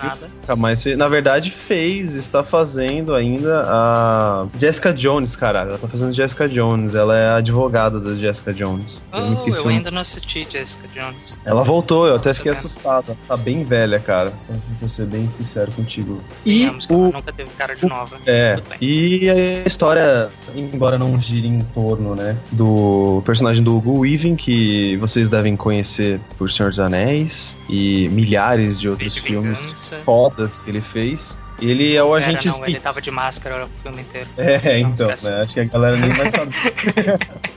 Nunca 0.41 0.55
mais 0.55 0.81
fez. 0.83 0.97
Na 0.97 1.07
verdade, 1.07 1.51
fez, 1.51 2.15
está 2.15 2.43
fazendo 2.43 3.13
ainda 3.15 3.63
a 3.65 4.47
Jessica 4.57 4.93
Jones, 4.93 5.35
caralho. 5.35 5.69
Ela 5.69 5.77
tá 5.77 5.87
fazendo 5.87 6.13
Jessica 6.13 6.47
Jones. 6.47 6.95
Ela 6.95 7.17
é 7.17 7.27
a 7.27 7.35
advogada 7.35 7.99
da 7.99 8.15
Jessica 8.15 8.53
Jones. 8.53 9.03
eu 9.13 9.21
me 9.23 9.29
Oh, 9.29 9.33
esqueci 9.33 9.59
eu 9.59 9.63
nome. 9.65 9.77
ainda 9.77 9.91
não 9.91 10.01
assisti 10.01 10.45
Jessica 10.49 10.87
Jones. 10.93 11.37
Ela 11.45 11.63
voltou, 11.63 12.07
eu 12.07 12.15
até 12.15 12.33
fiquei 12.33 12.53
sabendo. 12.53 12.65
assustado. 12.67 13.05
Ela 13.09 13.17
Tá 13.27 13.37
bem 13.37 13.60
velha, 13.63 13.99
cara. 13.99 14.33
Vou 14.79 14.89
ser 14.89 15.05
bem 15.05 15.29
sincero 15.29 15.71
contigo. 15.71 16.21
E 16.45 16.69
que 16.69 16.93
o, 16.93 17.11
nunca 17.11 17.31
teve 17.31 17.49
cara 17.51 17.75
de 17.75 17.85
nova. 17.85 18.17
é, 18.25 18.55
bem. 18.55 18.77
e 18.81 19.29
a 19.29 19.67
história, 19.67 20.29
embora 20.55 20.97
não 20.97 21.19
gire 21.19 21.47
em 21.47 21.61
torno, 21.61 22.15
né, 22.15 22.35
do 22.51 23.21
personagem 23.25 23.63
do 23.63 23.75
Hugo 23.77 23.99
Weaving, 23.99 24.35
que 24.35 24.97
vocês 24.97 25.29
devem 25.29 25.55
conhecer 25.55 26.19
por 26.37 26.49
Senhor 26.49 26.69
dos 26.69 26.79
Anéis 26.79 27.57
e 27.69 28.07
milhares 28.09 28.79
de 28.79 28.89
outros 28.89 29.13
de 29.13 29.21
filmes 29.21 29.93
fodas 30.03 30.61
que 30.61 30.69
ele 30.69 30.81
fez. 30.81 31.37
Ele 31.61 31.95
é 31.95 32.03
o 32.03 32.17
Era, 32.17 32.25
agente 32.25 32.47
não, 32.47 32.55
Smith. 32.55 32.69
ele 32.69 32.79
tava 32.79 32.99
de 33.01 33.11
máscara 33.11 33.65
o 33.65 33.69
filme 33.83 34.01
inteiro. 34.01 34.27
É, 34.35 34.81
Não, 34.81 34.89
então, 34.89 35.07
né, 35.09 35.41
acho 35.41 35.53
que 35.53 35.59
a 35.59 35.63
galera 35.65 35.95
nem 35.97 36.09
vai 36.09 36.31
saber. 36.31 37.19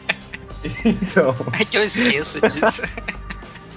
então, 0.85 1.35
É 1.59 1.64
que 1.64 1.77
eu 1.77 1.85
esqueço 1.85 2.40
disso. 2.49 2.83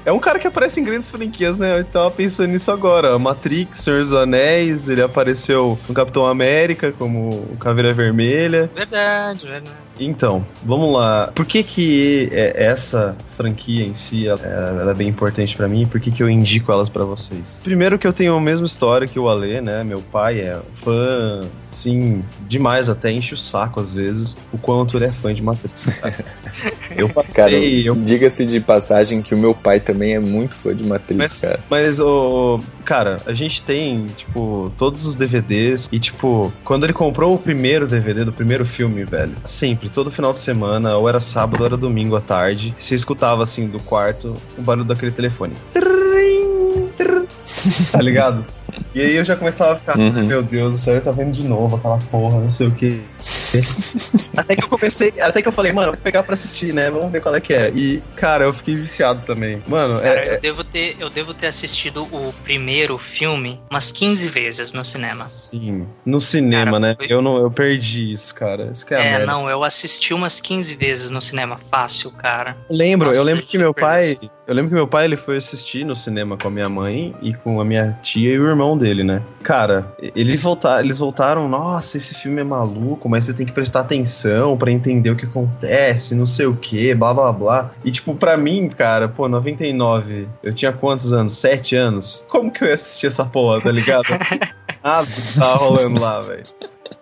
é 0.07 0.11
um 0.13 0.19
cara 0.19 0.39
que 0.39 0.47
aparece 0.47 0.79
em 0.79 0.85
grandes 0.85 1.11
franquias, 1.11 1.57
né? 1.57 1.81
Eu 1.81 1.83
tava 1.83 2.09
pensando 2.09 2.47
nisso 2.47 2.71
agora. 2.71 3.19
Matrix, 3.19 3.81
Senhor 3.81 3.99
dos 3.99 4.13
Anéis, 4.13 4.87
ele 4.87 5.01
apareceu 5.01 5.77
no 5.85 5.93
Capitão 5.93 6.25
América 6.25 6.93
como 6.93 7.45
Caveira 7.59 7.93
Vermelha. 7.93 8.71
verdade, 8.73 9.45
verdade. 9.45 9.86
Então, 9.99 10.45
vamos 10.63 10.93
lá. 10.93 11.31
Por 11.33 11.45
que 11.45 11.63
que 11.63 12.29
é, 12.31 12.53
essa 12.65 13.15
franquia 13.35 13.85
em 13.85 13.93
si 13.93 14.27
ela, 14.27 14.41
ela 14.41 14.91
é 14.91 14.93
bem 14.93 15.07
importante 15.07 15.55
pra 15.55 15.67
mim? 15.67 15.85
Por 15.85 15.99
que 15.99 16.11
que 16.11 16.21
eu 16.21 16.29
indico 16.29 16.71
elas 16.71 16.89
pra 16.89 17.03
vocês? 17.03 17.59
Primeiro 17.63 17.97
que 17.97 18.05
eu 18.07 18.13
tenho 18.13 18.35
a 18.35 18.41
mesma 18.41 18.65
história 18.65 19.07
que 19.07 19.19
o 19.19 19.29
Ale, 19.29 19.61
né? 19.61 19.83
Meu 19.83 20.01
pai 20.01 20.39
é 20.39 20.59
fã, 20.83 21.41
sim, 21.69 22.23
demais 22.47 22.89
até 22.89 23.11
enche 23.11 23.33
o 23.33 23.37
saco 23.37 23.79
às 23.79 23.93
vezes 23.93 24.35
o 24.51 24.57
quanto 24.57 24.97
ele 24.97 25.05
é 25.05 25.11
fã 25.11 25.33
de 25.33 25.41
Matrix. 25.41 25.85
eu 26.95 27.09
passei, 27.09 27.33
Cara, 27.33 27.51
eu 27.53 27.95
diga-se 27.95 28.45
de 28.45 28.59
passagem 28.59 29.21
que 29.21 29.35
o 29.35 29.37
meu 29.37 29.53
pai 29.53 29.79
também 29.79 30.15
é 30.15 30.19
muito 30.19 30.55
fã 30.55 30.75
de 30.75 30.83
Matrix, 30.83 31.17
Mas, 31.17 31.41
cara. 31.41 31.59
mas 31.69 31.99
o. 31.99 32.59
Cara, 32.83 33.17
a 33.25 33.33
gente 33.33 33.61
tem, 33.63 34.05
tipo, 34.15 34.71
todos 34.77 35.05
os 35.05 35.15
DVDs. 35.15 35.89
E, 35.91 35.99
tipo, 35.99 36.51
quando 36.63 36.85
ele 36.85 36.93
comprou 36.93 37.33
o 37.33 37.37
primeiro 37.37 37.85
DVD 37.85 38.23
do 38.23 38.31
primeiro 38.31 38.65
filme, 38.65 39.03
velho, 39.03 39.33
sempre, 39.45 39.86
todo 39.89 40.11
final 40.11 40.33
de 40.33 40.39
semana, 40.39 40.95
ou 40.97 41.07
era 41.09 41.19
sábado, 41.19 41.61
ou 41.61 41.65
era 41.65 41.77
domingo 41.77 42.15
à 42.15 42.21
tarde, 42.21 42.75
você 42.77 42.95
escutava, 42.95 43.43
assim, 43.43 43.67
do 43.67 43.79
quarto, 43.79 44.35
o 44.57 44.61
barulho 44.61 44.85
daquele 44.85 45.11
telefone. 45.11 45.53
Tá 47.91 47.99
ligado? 48.01 48.45
E 48.93 49.01
aí 49.01 49.15
eu 49.15 49.25
já 49.25 49.35
começava 49.35 49.73
a 49.73 49.75
ficar, 49.75 49.97
Uhum. 49.97 50.25
meu 50.25 50.41
Deus, 50.43 50.75
o 50.75 50.77
céu 50.77 51.01
tá 51.01 51.11
vendo 51.11 51.31
de 51.31 51.43
novo 51.43 51.75
aquela 51.75 51.97
porra, 52.11 52.39
não 52.39 52.51
sei 52.51 52.67
o 52.67 52.71
que. 52.71 53.01
Até 54.35 54.55
que 54.55 54.63
eu 54.63 54.67
comecei, 54.67 55.13
até 55.19 55.41
que 55.41 55.47
eu 55.47 55.51
falei, 55.51 55.71
mano, 55.71 55.91
vou 55.93 56.01
pegar 56.01 56.23
pra 56.23 56.33
assistir, 56.33 56.73
né? 56.73 56.89
Vamos 56.89 57.11
ver 57.11 57.21
qual 57.21 57.35
é 57.35 57.41
que 57.41 57.53
é. 57.53 57.69
E, 57.69 58.01
cara, 58.15 58.45
eu 58.45 58.53
fiquei 58.53 58.75
viciado 58.75 59.21
também. 59.25 59.61
Mano, 59.67 59.99
Cara, 59.99 60.25
é. 60.25 60.35
eu 60.35 60.41
devo, 60.41 60.63
ter, 60.63 60.95
eu 60.99 61.09
devo 61.09 61.33
ter 61.33 61.47
assistido 61.47 62.03
o 62.03 62.33
primeiro 62.43 62.97
filme 62.97 63.61
umas 63.69 63.91
15 63.91 64.29
vezes 64.29 64.73
no 64.73 64.83
cinema. 64.83 65.23
Sim, 65.25 65.87
no 66.05 66.19
cinema, 66.21 66.65
Cara, 66.73 66.79
né? 66.79 66.95
foi- 66.97 67.07
Eu, 67.09 67.21
não, 67.21 67.37
eu 67.37 67.49
perdi 67.51 68.13
isso, 68.13 68.33
cara. 68.35 68.69
Isso 68.73 68.85
que 68.85 68.93
é, 68.93 68.99
É, 68.99 69.03
merda. 69.11 69.25
não, 69.25 69.49
eu 69.49 69.63
assisti 69.63 70.13
umas 70.13 70.39
15 70.41 70.75
vezes 70.75 71.09
no 71.09 71.21
cinema, 71.21 71.59
fácil, 71.71 72.11
cara. 72.11 72.55
Eu 72.69 72.75
lembro, 72.75 73.07
eu 73.09 73.13
Nossa, 73.13 73.23
lembro 73.23 73.45
que 73.45 73.57
meu 73.57 73.73
pai. 73.73 74.17
Eu 74.47 74.55
lembro 74.55 74.69
que 74.69 74.75
meu 74.75 74.87
pai 74.87 75.03
ele 75.03 75.17
foi 75.17 75.35
assistir 75.35 75.85
no 75.85 75.93
cinema 75.93 76.37
com 76.37 76.47
a 76.47 76.51
minha 76.51 76.69
mãe 76.69 77.13
e 77.21 77.33
com 77.33 77.59
a 77.59 77.65
minha 77.65 77.99
tia 78.01 78.33
e 78.33 78.39
o 78.39 78.47
irmão 78.47 78.77
dele, 78.77 79.03
né? 79.03 79.21
Cara, 79.43 79.85
ele 80.15 80.37
voltar, 80.37 80.81
eles 80.81 80.99
voltaram, 80.99 81.49
nossa, 81.49 81.97
esse 81.97 82.15
filme 82.15 82.39
é 82.39 82.43
maluco, 82.45 83.09
mas 83.09 83.25
você 83.25 83.33
tem 83.33 83.45
que 83.45 83.51
prestar 83.51 83.81
atenção 83.81 84.57
pra 84.57 84.71
entender 84.71 85.09
o 85.09 85.17
que 85.17 85.25
acontece, 85.25 86.15
não 86.15 86.25
sei 86.25 86.45
o 86.45 86.55
que, 86.55 86.95
blá 86.95 87.13
blá 87.13 87.33
blá. 87.33 87.71
E 87.83 87.91
tipo, 87.91 88.15
pra 88.15 88.37
mim, 88.37 88.69
cara, 88.69 89.09
pô, 89.09 89.27
99, 89.27 90.29
eu 90.41 90.53
tinha 90.53 90.71
quantos 90.71 91.11
anos? 91.11 91.37
Sete 91.37 91.75
anos? 91.75 92.25
Como 92.29 92.49
que 92.49 92.63
eu 92.63 92.69
ia 92.69 92.75
assistir 92.75 93.07
essa 93.07 93.25
porra, 93.25 93.59
tá 93.61 93.71
ligado? 93.71 94.07
Ah, 94.83 95.03
tava 95.37 95.57
rolando 95.57 95.99
lá, 95.99 96.21
velho. 96.21 96.43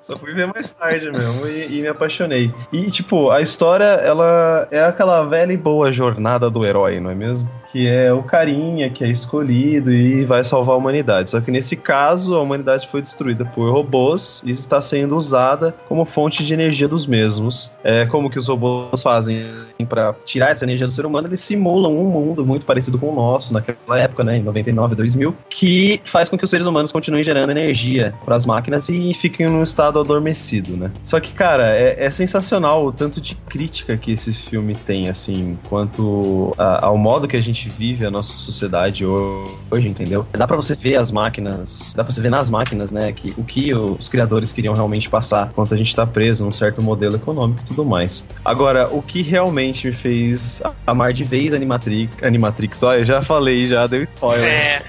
Só 0.01 0.17
fui 0.17 0.33
ver 0.33 0.47
mais 0.47 0.71
tarde 0.71 1.11
mesmo 1.11 1.47
e, 1.47 1.77
e 1.77 1.81
me 1.81 1.87
apaixonei. 1.87 2.53
E, 2.71 2.91
tipo, 2.91 3.31
a 3.31 3.41
história, 3.41 3.85
ela 3.85 4.67
é 4.69 4.83
aquela 4.83 5.23
velha 5.23 5.51
e 5.51 5.57
boa 5.57 5.91
jornada 5.91 6.49
do 6.49 6.65
herói, 6.65 6.99
não 6.99 7.09
é 7.09 7.15
mesmo? 7.15 7.49
Que 7.71 7.87
é 7.87 8.13
o 8.13 8.23
carinha 8.23 8.89
que 8.89 9.03
é 9.03 9.07
escolhido 9.07 9.91
e 9.91 10.23
vai 10.23 10.43
salvar 10.43 10.75
a 10.75 10.77
humanidade. 10.77 11.31
Só 11.31 11.41
que 11.41 11.51
nesse 11.51 11.75
caso, 11.75 12.35
a 12.35 12.41
humanidade 12.41 12.87
foi 12.87 13.01
destruída 13.01 13.43
por 13.45 13.71
robôs 13.71 14.41
e 14.45 14.51
está 14.51 14.81
sendo 14.81 15.17
usada 15.17 15.75
como 15.89 16.05
fonte 16.05 16.43
de 16.43 16.53
energia 16.53 16.87
dos 16.87 17.05
mesmos. 17.05 17.71
É 17.83 18.05
como 18.05 18.29
que 18.29 18.39
os 18.39 18.47
robôs 18.47 19.01
fazem 19.01 19.45
para 19.89 20.13
tirar 20.25 20.51
essa 20.51 20.63
energia 20.65 20.87
do 20.87 20.93
ser 20.93 21.05
humano? 21.05 21.27
Eles 21.27 21.41
simulam 21.41 21.97
um 21.97 22.05
mundo 22.05 22.45
muito 22.45 22.65
parecido 22.65 22.97
com 22.97 23.09
o 23.09 23.15
nosso 23.15 23.53
naquela 23.53 23.99
época, 23.99 24.23
né, 24.23 24.37
em 24.37 24.43
99, 24.43 24.95
2000, 24.95 25.35
que 25.49 25.99
faz 26.05 26.29
com 26.29 26.37
que 26.37 26.43
os 26.43 26.49
seres 26.49 26.65
humanos 26.65 26.91
continuem 26.91 27.23
gerando 27.23 27.49
energia 27.49 28.13
para 28.23 28.35
as 28.35 28.45
máquinas 28.45 28.87
e 28.87 29.13
fiquem 29.13 29.47
num 29.47 29.63
estado 29.75 29.99
adormecido, 29.99 30.77
né? 30.77 30.89
Só 31.03 31.19
que, 31.19 31.33
cara, 31.33 31.75
é, 31.75 32.05
é 32.05 32.09
sensacional 32.09 32.85
o 32.85 32.93
tanto 32.93 33.19
de 33.19 33.35
crítica 33.35 33.97
que 33.97 34.13
esse 34.13 34.31
filme 34.31 34.73
tem, 34.73 35.09
assim, 35.09 35.57
quanto 35.67 36.53
a- 36.57 36.85
ao 36.85 36.97
modo 36.97 37.27
que 37.27 37.35
a 37.35 37.41
gente 37.41 37.67
vive 37.67 38.05
a 38.05 38.09
nossa 38.11 38.33
sociedade 38.33 39.05
ho- 39.05 39.59
hoje, 39.69 39.87
entendeu? 39.89 40.25
Dá 40.31 40.47
pra 40.47 40.55
você 40.55 40.75
ver 40.75 40.95
as 40.95 41.11
máquinas, 41.11 41.93
dá 41.93 42.03
pra 42.05 42.13
você 42.13 42.21
ver 42.21 42.29
nas 42.31 42.49
máquinas, 42.49 42.89
né, 42.89 43.11
que 43.11 43.33
o 43.37 43.43
que 43.43 43.73
os 43.73 44.07
criadores 44.07 44.53
queriam 44.53 44.73
realmente 44.73 45.09
passar, 45.09 45.49
enquanto 45.51 45.73
a 45.73 45.77
gente 45.77 45.93
tá 45.93 46.05
preso 46.05 46.45
num 46.45 46.51
certo 46.53 46.81
modelo 46.81 47.15
econômico 47.17 47.59
e 47.61 47.65
tudo 47.67 47.83
mais. 47.83 48.25
Agora, 48.45 48.87
o 48.89 49.01
que 49.01 49.21
realmente 49.21 49.87
me 49.87 49.93
fez 49.93 50.61
amar 50.87 51.11
de 51.11 51.23
vez 51.25 51.53
Animatrix, 51.53 52.23
Animatrix, 52.23 52.81
olha, 52.83 52.99
eu 52.99 53.05
já 53.05 53.21
falei, 53.21 53.65
já 53.65 53.85
deu 53.87 54.03
spoiler 54.03 54.45
É, 54.45 54.81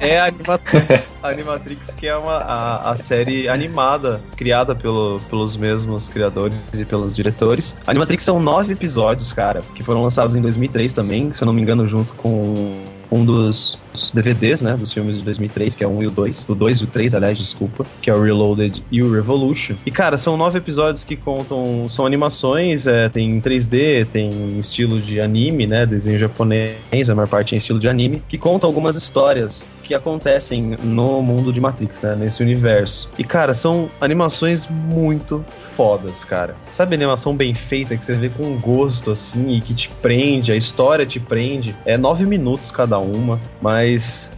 é 0.00 0.20
a 0.20 0.26
Animatrix. 0.26 1.12
Animatrix, 1.22 1.94
que 1.94 2.06
é 2.06 2.16
uma, 2.16 2.36
a, 2.38 2.90
a 2.90 2.96
série 2.96 3.48
animada 3.48 3.91
criada 4.36 4.74
pelo, 4.74 5.20
pelos 5.28 5.56
mesmos 5.56 6.08
criadores 6.08 6.58
e 6.74 6.84
pelos 6.84 7.14
diretores. 7.14 7.76
Animatrix 7.86 8.24
são 8.24 8.40
nove 8.40 8.72
episódios, 8.72 9.32
cara, 9.32 9.62
que 9.74 9.82
foram 9.82 10.02
lançados 10.02 10.34
em 10.34 10.40
2003 10.40 10.92
também, 10.92 11.32
se 11.32 11.42
eu 11.42 11.46
não 11.46 11.52
me 11.52 11.62
engano, 11.62 11.86
junto 11.86 12.14
com 12.14 12.82
um 13.10 13.24
dos 13.24 13.78
dos 13.92 14.10
DVDs, 14.10 14.62
né, 14.62 14.76
dos 14.76 14.92
filmes 14.92 15.18
de 15.18 15.24
2003, 15.24 15.74
que 15.74 15.84
é 15.84 15.86
o 15.86 15.90
1 15.90 16.02
e 16.02 16.06
o 16.06 16.10
2, 16.10 16.46
o 16.48 16.54
2 16.54 16.78
e 16.78 16.84
o 16.84 16.86
3, 16.86 17.14
aliás, 17.14 17.38
desculpa, 17.38 17.84
que 18.00 18.10
é 18.10 18.14
o 18.14 18.22
Reloaded 18.22 18.82
e 18.90 19.02
o 19.02 19.12
Revolution. 19.12 19.74
E, 19.84 19.90
cara, 19.90 20.16
são 20.16 20.36
nove 20.36 20.58
episódios 20.58 21.04
que 21.04 21.16
contam, 21.16 21.88
são 21.88 22.06
animações, 22.06 22.86
é, 22.86 23.08
tem 23.08 23.40
3D, 23.40 24.06
tem 24.06 24.58
estilo 24.58 25.00
de 25.00 25.20
anime, 25.20 25.66
né, 25.66 25.86
desenho 25.86 26.18
japonês, 26.18 27.10
a 27.10 27.14
maior 27.14 27.28
parte 27.28 27.54
é 27.54 27.56
em 27.56 27.58
estilo 27.58 27.78
de 27.78 27.88
anime, 27.88 28.22
que 28.28 28.38
contam 28.38 28.68
algumas 28.68 28.96
histórias 28.96 29.66
que 29.82 29.94
acontecem 29.94 30.76
no 30.82 31.22
mundo 31.22 31.52
de 31.52 31.60
Matrix, 31.60 32.00
né, 32.00 32.16
nesse 32.16 32.42
universo. 32.42 33.10
E, 33.18 33.24
cara, 33.24 33.52
são 33.52 33.90
animações 34.00 34.66
muito 34.68 35.44
fodas, 35.76 36.24
cara. 36.24 36.54
Sabe 36.70 36.94
animação 36.94 37.34
bem 37.34 37.54
feita, 37.54 37.96
que 37.96 38.04
você 38.04 38.14
vê 38.14 38.28
com 38.28 38.56
gosto, 38.58 39.10
assim, 39.10 39.50
e 39.50 39.60
que 39.60 39.74
te 39.74 39.88
prende, 40.00 40.52
a 40.52 40.56
história 40.56 41.04
te 41.04 41.18
prende. 41.18 41.74
É 41.84 41.98
nove 41.98 42.24
minutos 42.24 42.70
cada 42.70 42.98
uma, 42.98 43.40
mas 43.60 43.81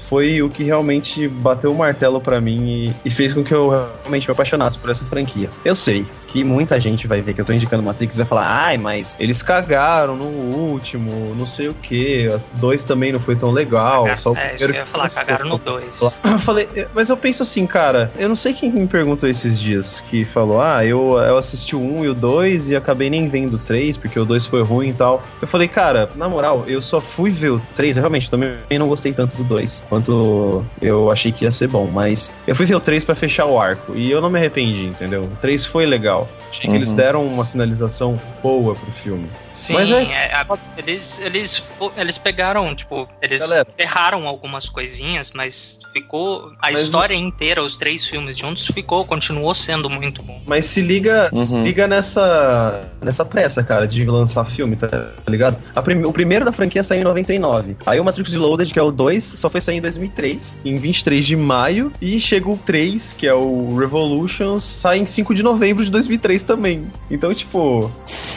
foi 0.09 0.43
o 0.43 0.49
que 0.49 0.63
realmente 0.63 1.27
bateu 1.29 1.73
o 1.73 1.75
martelo 1.77 2.21
pra 2.21 2.41
mim 2.41 2.93
e, 3.05 3.09
e 3.09 3.11
fez 3.11 3.33
com 3.35 3.43
que 3.43 3.53
eu 3.53 3.71
realmente 4.03 4.29
me 4.29 4.33
apaixonasse 4.33 4.79
por 4.79 4.91
essa 4.91 5.05
franquia. 5.05 5.49
Eu 5.65 5.75
sei 5.75 6.07
que 6.35 6.43
muita 6.43 6.81
gente 6.81 7.07
vai 7.07 7.23
ver 7.23 7.33
que 7.33 7.41
eu 7.41 7.45
tô 7.45 7.53
indicando 7.53 7.81
Matrix 7.81 8.17
e 8.17 8.19
vai 8.19 8.27
falar, 8.27 8.49
ai, 8.49 8.77
mas 8.77 9.15
eles 9.21 9.41
cagaram 9.41 10.17
no 10.17 10.25
último, 10.25 11.33
não 11.37 11.47
sei 11.47 11.69
o 11.69 11.75
que, 11.75 12.29
dois 12.55 12.83
também 12.83 13.13
não 13.13 13.21
foi 13.21 13.37
tão 13.37 13.53
legal, 13.53 14.05
só 14.19 14.33
o 14.33 14.37
é 14.37 14.57
isso 14.57 14.67
que 14.67 14.73
eu 14.73 14.75
ia 14.75 14.85
falar, 14.85 15.05
gostou." 15.05 15.25
cagaram 15.25 15.49
no 15.49 15.59
2. 15.59 16.21
Eu 16.25 16.39
falei, 16.41 16.69
mas 16.93 17.09
eu 17.09 17.17
penso 17.17 17.45
assim, 17.45 17.65
cara, 17.69 18.11
eu 18.19 18.29
não 18.29 18.35
sei 18.35 18.53
quem 18.53 18.69
me 18.69 18.85
perguntou 18.89 19.29
esses 19.29 19.61
dias 19.61 20.03
que 20.11 20.25
falou, 20.25 20.61
ah, 20.61 20.85
eu, 20.85 21.17
eu 21.19 21.39
assisti 21.39 21.77
o 21.77 21.81
1 21.81 22.05
e 22.05 22.09
o 22.09 22.15
2 22.15 22.71
e 22.71 22.75
acabei 22.75 23.09
nem 23.09 23.29
vendo 23.29 23.55
o 23.55 23.59
3, 23.59 23.97
porque 23.97 24.19
o 24.19 24.25
2 24.25 24.45
foi 24.47 24.65
ruim 24.65 24.89
e 24.89 24.95
tal. 24.95 25.23
Eu 25.41 25.47
falei, 25.47 25.69
cara, 25.69 26.11
na 26.17 26.29
moral, 26.29 26.65
eu 26.67 26.83
só 26.83 27.01
fui 27.01 27.31
ver 27.31 27.51
o 27.51 27.63
3, 27.77 27.97
eu 27.97 28.01
realmente 28.01 28.29
também 28.29 28.57
não 28.77 28.89
gostei 28.89 29.13
tanto 29.13 29.37
do 29.37 29.45
2, 29.45 29.85
quanto 29.89 30.65
eu 30.83 31.13
achei 31.13 31.31
que 31.31 31.45
ia 31.45 31.53
ser 31.53 31.69
bom, 31.69 31.87
mas 31.87 32.33
eu 32.45 32.57
fui 32.57 32.67
ver 32.67 32.75
o 32.75 32.81
3 32.81 33.05
pra 33.05 33.15
fechar 33.15 33.47
o 33.47 33.57
arco, 33.57 33.95
e 33.95 34.11
eu 34.11 34.21
não 34.21 34.29
me 34.29 34.41
arrependi, 34.41 34.87
entendeu? 34.87 35.23
O 35.23 35.37
3 35.41 35.65
foi 35.65 35.87
legal. 35.87 36.24
Achei 36.51 36.71
que 36.71 36.77
eles 36.77 36.91
Uhum. 36.91 36.97
deram 36.97 37.27
uma 37.27 37.45
finalização 37.45 38.21
boa 38.43 38.75
pro 38.75 38.93
filme. 38.93 39.29
Sim, 39.55 39.75
Mas 39.75 39.91
é- 39.91 40.03
é, 40.03 40.35
a- 40.35 40.59
eles, 40.77 41.19
eles, 41.21 41.63
eles 41.97 42.19
pegaram, 42.19 42.75
tipo, 42.75 43.09
eles 43.23 43.41
Galera. 43.41 43.67
erraram 43.79 44.27
algumas 44.27 44.69
coisinhas, 44.69 45.31
mas 45.33 45.79
ficou. 45.93 46.53
A 46.61 46.71
Mas- 46.73 46.81
história 46.83 47.15
inteira, 47.15 47.63
os 47.63 47.77
três 47.77 48.05
filmes 48.05 48.37
juntos, 48.37 48.67
ficou, 48.67 49.05
continuou 49.05 49.55
sendo 49.55 49.89
muito 49.89 50.23
bom. 50.23 50.43
Mas 50.45 50.67
se 50.67 50.81
liga, 50.83 51.31
se 51.35 51.55
Uhum. 51.55 51.63
liga 51.63 51.87
nessa, 51.87 52.81
nessa 53.01 53.25
pressa, 53.25 53.63
cara, 53.63 53.87
de 53.87 54.05
lançar 54.05 54.45
filme, 54.45 54.75
tá 54.77 54.89
ligado? 55.29 55.57
A 55.75 55.81
prim- 55.81 56.05
o 56.05 56.13
primeiro 56.13 56.45
da 56.45 56.51
franquia 56.53 56.83
saiu 56.83 57.03
em 57.03 57.05
99. 57.05 57.77
Aí 57.87 58.01
o 58.01 58.05
Matrix 58.05 58.33
Reloaded, 58.33 58.73
que 58.73 58.79
é 58.79 58.83
o 58.83 58.91
2, 58.91 59.23
só 59.37 59.49
foi 59.49 59.61
sair 59.61 59.77
em 59.77 59.81
2003, 59.81 60.59
em 60.65 60.77
23 60.77 61.25
de 61.25 61.37
maio. 61.37 61.93
E 62.01 62.19
chega 62.19 62.51
o 62.51 62.57
3, 62.57 63.13
que 63.13 63.27
é 63.27 63.35
o 63.35 63.77
Revolutions, 63.77 64.65
sai 64.65 64.99
em 64.99 65.07
5 65.07 65.33
de 65.33 65.43
novembro 65.45 65.85
de 65.85 65.91
2003 65.93 66.43
também. 66.43 66.87
Então, 67.11 67.33
tipo, 67.33 67.91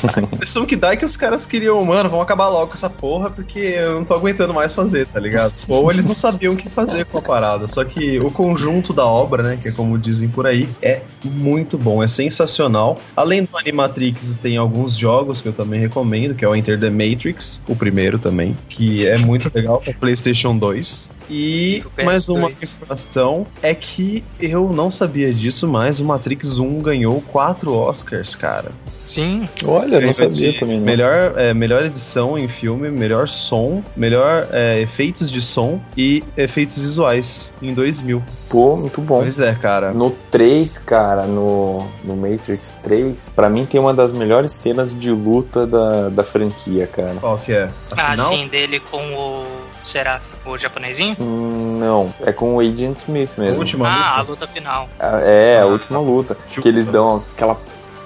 a 0.16 0.20
impressão 0.22 0.66
que 0.66 0.76
dá 0.76 0.94
é 0.94 0.96
que 0.96 1.07
os 1.08 1.18
caras 1.18 1.48
queriam, 1.48 1.84
mano, 1.84 2.10
vamos 2.10 2.24
acabar 2.24 2.50
logo 2.50 2.68
com 2.68 2.74
essa 2.74 2.90
porra, 2.90 3.30
porque 3.30 3.60
eu 3.60 3.96
não 3.96 4.06
tô 4.06 4.14
aguentando 4.14 4.54
mais 4.54 4.76
fazer, 4.76 5.08
tá 5.08 5.20
ligado? 5.20 5.54
Ou 5.68 5.90
eles 5.92 6.06
não 6.06 6.14
sabiam 6.14 6.54
o 6.54 6.58
que 6.58 6.70
fazer 6.70 7.06
com 7.06 7.18
a 7.18 7.22
parada. 7.22 7.68
Só 7.68 7.84
que 7.84 8.20
o 8.20 8.30
conjunto 8.30 8.94
da 8.94 9.06
obra, 9.06 9.42
né, 9.42 9.60
que 9.62 9.70
é 9.70 9.72
como 9.72 9.98
dizem 9.98 10.30
por 10.30 10.46
aí, 10.46 10.70
é 10.82 11.02
muito 11.24 11.78
bom, 11.78 12.04
é 12.04 12.08
sensacional. 12.08 12.98
Além 13.16 13.44
do 13.44 13.58
Animatrix, 13.58 14.36
tem 14.36 14.58
alguns 14.58 14.96
jogos 14.96 15.42
que 15.42 15.48
eu 15.48 15.54
também 15.54 15.80
recomendo, 15.80 16.36
que 16.36 16.46
é 16.46 16.48
o 16.48 16.56
Enter 16.56 16.80
the 16.80 16.90
Matrix, 16.90 17.62
o 17.68 17.76
primeiro 17.76 18.20
também, 18.20 18.56
que 18.70 19.08
é 19.08 19.18
muito 19.18 19.50
legal 19.54 19.80
pra 19.82 19.94
PlayStation 19.94 20.58
2. 20.58 21.17
E 21.30 21.80
Pro 21.82 21.92
PS2. 21.92 22.06
mais 22.06 22.30
uma 22.30 22.52
informação 22.52 23.48
é 23.62 23.74
que 23.76 24.24
eu 24.40 24.72
não 24.72 24.90
sabia 24.90 25.34
disso, 25.34 25.68
mas 25.68 26.00
o 26.00 26.06
Matrix 26.06 26.60
1 26.60 26.80
ganhou 26.80 27.22
quatro 27.22 27.74
Oscars, 27.74 28.36
cara. 28.36 28.72
Sim. 29.06 29.48
Olha, 29.66 29.96
eu 29.96 30.02
não 30.02 30.14
sabia 30.14 30.52
de 30.52 30.60
também, 30.60 30.80
não. 30.80 30.86
Melhor, 30.86 31.34
é, 31.38 31.54
melhor 31.54 31.86
edição 31.86 32.38
em 32.38 32.50
filme, 32.50 32.92
melhor 32.92 33.28
som, 33.28 33.82
melhor 33.96 34.48
é, 34.52 34.82
efeitos 34.82 35.32
de 35.32 35.42
som 35.42 35.80
e 35.96 36.24
efeitos 36.36 36.78
visuais 36.78 37.50
em 37.62 37.74
2000. 37.74 38.22
Pô, 38.50 38.76
muito 38.76 39.00
bom. 39.00 39.20
Pois 39.20 39.40
é, 39.40 39.54
cara. 39.56 39.94
No 39.94 40.12
3, 40.30 40.78
cara, 40.80 41.24
no, 41.24 41.88
no 42.04 42.18
Matrix 42.18 42.80
3, 42.84 43.32
pra 43.34 43.50
mim 43.50 43.66
tem 43.66 43.80
uma 43.80 43.94
das 43.94 44.12
melhores 44.12 44.52
cenas 44.52 44.94
de 44.94 45.10
luta 45.12 45.66
da, 45.66 46.10
da 46.10 46.24
franquia, 46.24 46.86
cara. 46.86 47.16
Qual 47.20 47.38
que 47.38 47.54
é? 47.54 47.70
Ah, 47.96 48.12
Afinal? 48.12 48.28
sim, 48.28 48.48
dele 48.50 48.82
com 48.82 48.98
o. 48.98 49.46
Será 49.88 50.22
o 50.46 50.58
japonesinho? 50.58 51.16
Hum, 51.20 51.78
não, 51.80 52.14
é 52.22 52.32
com 52.34 52.56
o 52.56 52.60
Agent 52.60 52.98
Smith 52.98 53.32
A 53.38 53.42
mesmo. 53.42 53.60
última 53.60 53.88
ah, 53.88 54.18
a 54.18 54.20
luta? 54.20 54.32
luta 54.32 54.48
final. 54.48 54.90
Ah, 55.00 55.20
É, 55.22 55.62
a 55.62 55.66
última 55.66 56.00
luta. 56.00 56.36
Que 56.62 56.68
eles 56.68 56.86
dão 56.88 57.24
aquela 57.34 57.58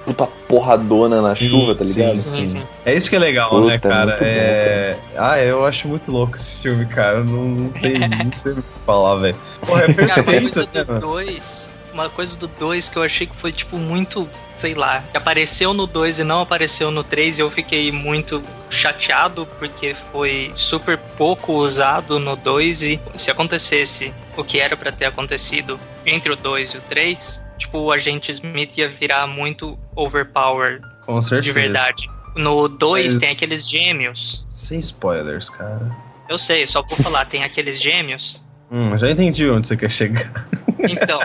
puta 0.06 0.26
porradona 0.48 1.20
na 1.20 1.34
Sim, 1.36 1.48
chuva, 1.48 1.74
tá 1.74 1.84
ligado? 1.84 2.14
Sim, 2.14 2.46
sim. 2.46 2.62
É 2.84 2.94
isso 2.94 3.08
que 3.10 3.16
é 3.16 3.18
legal, 3.18 3.48
Puta, 3.48 3.66
né, 3.66 3.78
cara? 3.78 4.06
muito 4.06 4.18
bom, 4.18 4.24
é... 4.26 4.96
Ah, 5.16 5.38
eu 5.40 5.64
acho 5.66 5.88
muito 5.88 6.10
louco 6.10 6.36
esse 6.36 6.54
filme, 6.56 6.86
cara. 6.86 7.22
Não, 7.22 7.42
não, 7.44 7.68
tem, 7.70 7.98
não 7.98 8.32
sei 8.36 8.52
o 8.52 8.56
que 8.56 8.62
falar, 8.84 9.16
velho. 9.16 9.36
Porra, 9.66 9.82
é 9.82 9.92
Cara, 9.94 10.22
perfeito, 10.22 10.54
coisa 10.54 10.68
né, 10.74 10.84
do 10.84 10.92
mano? 10.92 11.00
2 11.00 11.70
uma 11.92 12.08
coisa 12.08 12.36
do 12.38 12.46
2 12.48 12.88
que 12.88 12.96
eu 12.96 13.02
achei 13.02 13.26
que 13.26 13.36
foi, 13.36 13.52
tipo, 13.52 13.76
muito, 13.76 14.28
sei 14.56 14.74
lá, 14.74 15.02
que 15.10 15.16
apareceu 15.16 15.72
no 15.74 15.86
2 15.86 16.20
e 16.20 16.24
não 16.24 16.40
apareceu 16.40 16.90
no 16.90 17.04
3 17.04 17.38
e 17.38 17.42
eu 17.42 17.50
fiquei 17.50 17.92
muito 17.92 18.42
chateado 18.70 19.46
porque 19.58 19.94
foi 20.12 20.50
super 20.54 20.96
pouco 21.16 21.52
usado 21.52 22.18
no 22.18 22.34
2 22.36 22.82
e 22.82 23.00
se 23.16 23.30
acontecesse 23.30 24.12
o 24.36 24.42
que 24.42 24.58
era 24.58 24.76
para 24.76 24.90
ter 24.90 25.04
acontecido 25.06 25.78
entre 26.06 26.32
o 26.32 26.36
2 26.36 26.70
e 26.70 26.78
o 26.78 26.80
3, 26.82 27.40
tipo, 27.58 27.78
o 27.78 27.92
agente 27.92 28.30
Smith 28.30 28.76
ia 28.78 28.88
virar 28.88 29.26
muito 29.26 29.78
overpowered 29.94 30.82
Com 31.04 31.20
certeza. 31.20 31.42
de 31.42 31.52
verdade. 31.52 32.10
No 32.34 32.66
2 32.68 33.12
Mas- 33.14 33.20
tem 33.20 33.28
aqueles 33.30 33.68
gêmeos. 33.68 34.46
Sem 34.54 34.78
spoilers, 34.78 35.50
cara. 35.50 35.94
Eu 36.28 36.38
sei, 36.38 36.66
só 36.66 36.82
por 36.82 36.96
falar, 36.96 37.26
tem 37.26 37.44
aqueles 37.44 37.78
gêmeos. 37.82 38.42
Hum, 38.72 38.96
já 38.96 39.10
entendi 39.10 39.48
onde 39.50 39.68
você 39.68 39.76
quer 39.76 39.90
chegar. 39.90 40.48
Então, 40.78 41.20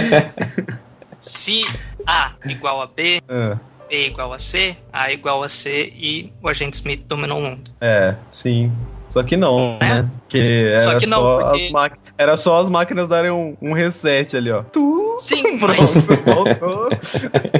se 1.18 1.64
A 2.06 2.32
igual 2.46 2.80
a 2.82 2.86
B, 2.86 3.20
Ah, 3.28 3.58
B 3.88 4.06
igual 4.06 4.32
a 4.32 4.38
C, 4.38 4.76
A 4.92 5.12
igual 5.12 5.42
a 5.42 5.48
C 5.48 5.92
e 5.94 6.32
o 6.42 6.48
agente 6.48 6.74
Smith 6.74 7.04
dominou 7.06 7.38
o 7.38 7.42
mundo. 7.42 7.70
é, 7.80 8.14
sim. 8.30 8.72
Só 9.10 9.22
que 9.22 9.36
não, 9.36 9.76
É? 9.80 9.88
né? 10.02 10.08
Porque 10.22 10.38
era 10.72 10.80
Só 10.80 10.98
que 10.98 11.06
não, 11.06 11.18
só 11.20 11.38
porque- 11.50 11.66
as 11.66 11.70
máquinas. 11.72 12.02
Era 12.18 12.36
só 12.36 12.58
as 12.60 12.70
máquinas 12.70 13.08
darem 13.08 13.30
um, 13.30 13.56
um 13.60 13.72
reset 13.72 14.36
ali, 14.36 14.50
ó. 14.50 14.62
Tu, 14.62 15.16
Sim, 15.20 15.56
pronto, 15.60 15.78
mas, 15.78 16.02
voltou. 16.04 16.88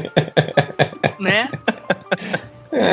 né? 1.20 1.48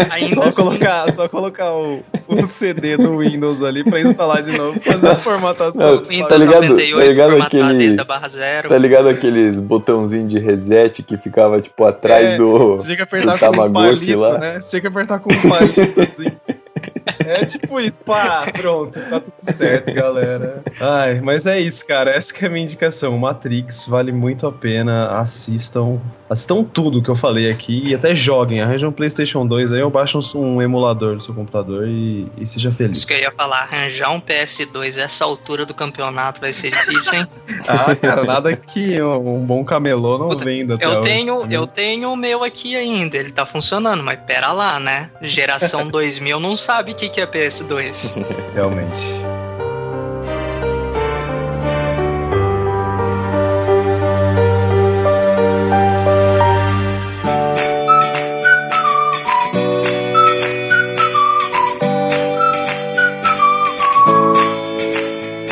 Ainda 0.09 0.35
Só 0.35 0.43
assim, 0.43 0.63
colocar, 0.63 1.11
só 1.13 1.29
colocar 1.29 1.73
o, 1.73 2.03
o 2.27 2.47
CD 2.49 2.97
do 2.97 3.17
Windows 3.19 3.63
ali 3.63 3.83
pra 3.83 4.01
instalar 4.01 4.43
de 4.43 4.51
novo, 4.57 4.79
fazer 4.81 5.07
a 5.07 5.15
formatação. 5.15 5.73
Não, 5.79 5.95
o 6.03 6.05
Windows 6.05 6.27
Tá 6.29 6.37
ligado? 6.37 6.61
98 6.67 6.99
Tá 6.99 7.05
ligado 7.11 7.41
aquele- 7.41 8.29
zero. 8.29 8.69
Tá 8.69 8.77
ligado 8.77 9.07
aqueles 9.09 9.59
botãozinho 9.61 10.27
de 10.27 10.37
reset 10.37 11.01
que 11.01 11.17
ficava, 11.17 11.61
tipo, 11.61 11.83
atrás 11.85 12.33
É, 12.33 12.37
do. 12.37 12.77
Tinha 12.83 12.97
que 12.97 13.01
apertar 13.03 13.33
do 13.35 13.39
com 13.39 13.45
um 13.47 13.51
Tamagotchi 13.51 13.99
palito, 13.99 14.19
lá. 14.19 14.37
né? 14.37 14.59
Você 14.61 14.69
tinha 14.71 14.81
que 14.81 14.87
apertar 14.87 15.19
com 15.19 15.33
um 15.33 15.49
palito 15.49 16.01
assim. 16.01 16.25
É 17.19 17.45
tipo 17.45 17.79
isso, 17.79 17.93
pá, 18.05 18.45
pronto, 18.51 18.99
tá 18.99 19.19
tudo 19.19 19.33
certo, 19.39 19.93
galera. 19.93 20.63
Ai, 20.79 21.21
mas 21.21 21.47
é 21.47 21.59
isso, 21.59 21.85
cara. 21.85 22.11
Essa 22.11 22.33
que 22.33 22.43
é 22.43 22.47
a 22.47 22.51
minha 22.51 22.63
indicação. 22.63 23.17
Matrix 23.17 23.87
vale 23.87 24.11
muito 24.11 24.45
a 24.45 24.51
pena. 24.51 25.19
Assistam. 25.19 25.99
Assistam 26.29 26.63
tudo 26.63 27.01
que 27.01 27.09
eu 27.09 27.15
falei 27.15 27.49
aqui 27.49 27.87
e 27.87 27.95
até 27.95 28.13
joguem. 28.13 28.61
Arranjam 28.61 28.89
um 28.89 28.93
PlayStation 28.93 29.45
2 29.47 29.73
aí 29.73 29.81
ou 29.81 29.89
baixam 29.89 30.21
um 30.35 30.61
emulador 30.61 31.15
no 31.15 31.21
seu 31.21 31.33
computador 31.33 31.87
e, 31.87 32.27
e 32.37 32.45
seja 32.45 32.71
feliz. 32.71 32.99
Isso 32.99 33.07
que 33.07 33.13
eu 33.13 33.19
ia 33.19 33.31
falar, 33.31 33.61
arranjar 33.61 34.11
um 34.11 34.21
PS2 34.21 34.97
essa 34.97 35.25
altura 35.25 35.65
do 35.65 35.73
campeonato 35.73 36.39
vai 36.39 36.53
ser 36.53 36.71
difícil, 36.71 37.15
hein? 37.15 37.27
Ah, 37.67 37.95
cara, 37.95 38.23
nada 38.23 38.55
que 38.55 39.01
um 39.01 39.39
um 39.39 39.45
bom 39.45 39.63
camelô 39.63 40.17
não 40.17 40.29
Puta, 40.29 40.45
venda. 40.45 40.77
Eu 40.79 40.91
hoje. 40.91 41.01
tenho, 41.01 41.51
eu 41.51 41.65
tenho 41.65 42.11
o 42.11 42.15
meu 42.15 42.43
aqui 42.43 42.75
ainda, 42.75 43.17
ele 43.17 43.31
tá 43.31 43.45
funcionando, 43.45 44.03
mas 44.03 44.19
pera 44.19 44.51
lá, 44.51 44.79
né? 44.79 45.09
Geração 45.21 45.87
2000 45.89 46.39
não 46.39 46.55
sabe 46.55 46.93
que, 46.99 47.09
que 47.09 47.21
é 47.21 47.25
PS2. 47.27 48.13
Realmente. 48.53 49.23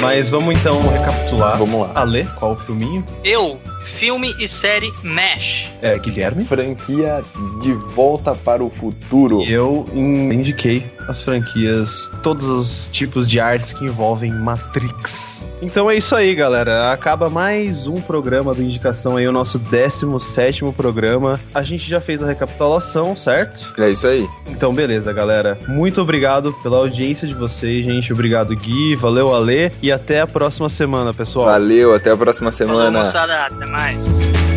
Mas 0.01 0.29
vamos 0.29 0.57
então 0.57 0.81
recapitular. 0.89 1.57
Vamos 1.57 1.81
lá. 1.81 1.91
Ale, 1.95 2.23
qual 2.37 2.53
o 2.53 2.55
filminho? 2.57 3.03
Eu, 3.23 3.59
filme 3.85 4.33
e 4.39 4.47
série 4.47 4.91
MASH. 5.03 5.69
É, 5.81 5.97
Guilherme. 5.97 6.45
Franquia 6.45 7.23
De 7.61 7.73
Volta 7.73 8.33
para 8.35 8.63
o 8.63 8.69
Futuro. 8.69 9.41
E 9.43 9.51
eu 9.51 9.85
in- 9.93 10.31
indiquei 10.33 10.83
as 11.07 11.21
franquias, 11.21 12.11
todos 12.21 12.45
os 12.45 12.89
tipos 12.91 13.29
de 13.29 13.39
artes 13.39 13.73
que 13.73 13.85
envolvem 13.85 14.31
Matrix. 14.31 15.45
Então 15.61 15.89
é 15.89 15.95
isso 15.95 16.15
aí, 16.15 16.35
galera. 16.35 16.91
Acaba 16.91 17.29
mais 17.29 17.87
um 17.87 17.99
programa 18.01 18.53
do 18.53 18.61
Indicação 18.61 19.17
aí, 19.17 19.27
o 19.27 19.31
nosso 19.31 19.57
17 19.57 20.65
programa. 20.75 21.39
A 21.53 21.61
gente 21.61 21.89
já 21.89 22.01
fez 22.01 22.21
a 22.21 22.27
recapitulação, 22.27 23.15
certo? 23.15 23.73
É 23.77 23.89
isso 23.89 24.07
aí. 24.07 24.27
Então, 24.47 24.73
beleza, 24.73 25.11
galera. 25.13 25.57
Muito 25.67 26.01
obrigado 26.01 26.53
pela 26.63 26.77
audiência 26.77 27.27
de 27.27 27.33
vocês, 27.33 27.85
gente. 27.85 28.11
Obrigado, 28.11 28.55
Gui. 28.55 28.95
Valeu, 28.95 29.33
Ale. 29.33 29.71
E 29.81 29.91
até 29.91 30.21
a 30.21 30.27
próxima 30.27 30.69
semana, 30.69 31.13
pessoal. 31.13 31.45
Valeu, 31.47 31.93
até 31.93 32.11
a 32.11 32.17
próxima 32.17 32.51
Falou, 32.51 32.75
semana. 32.75 32.99
moçada, 32.99 33.45
até 33.45 33.65
mais. 33.65 34.56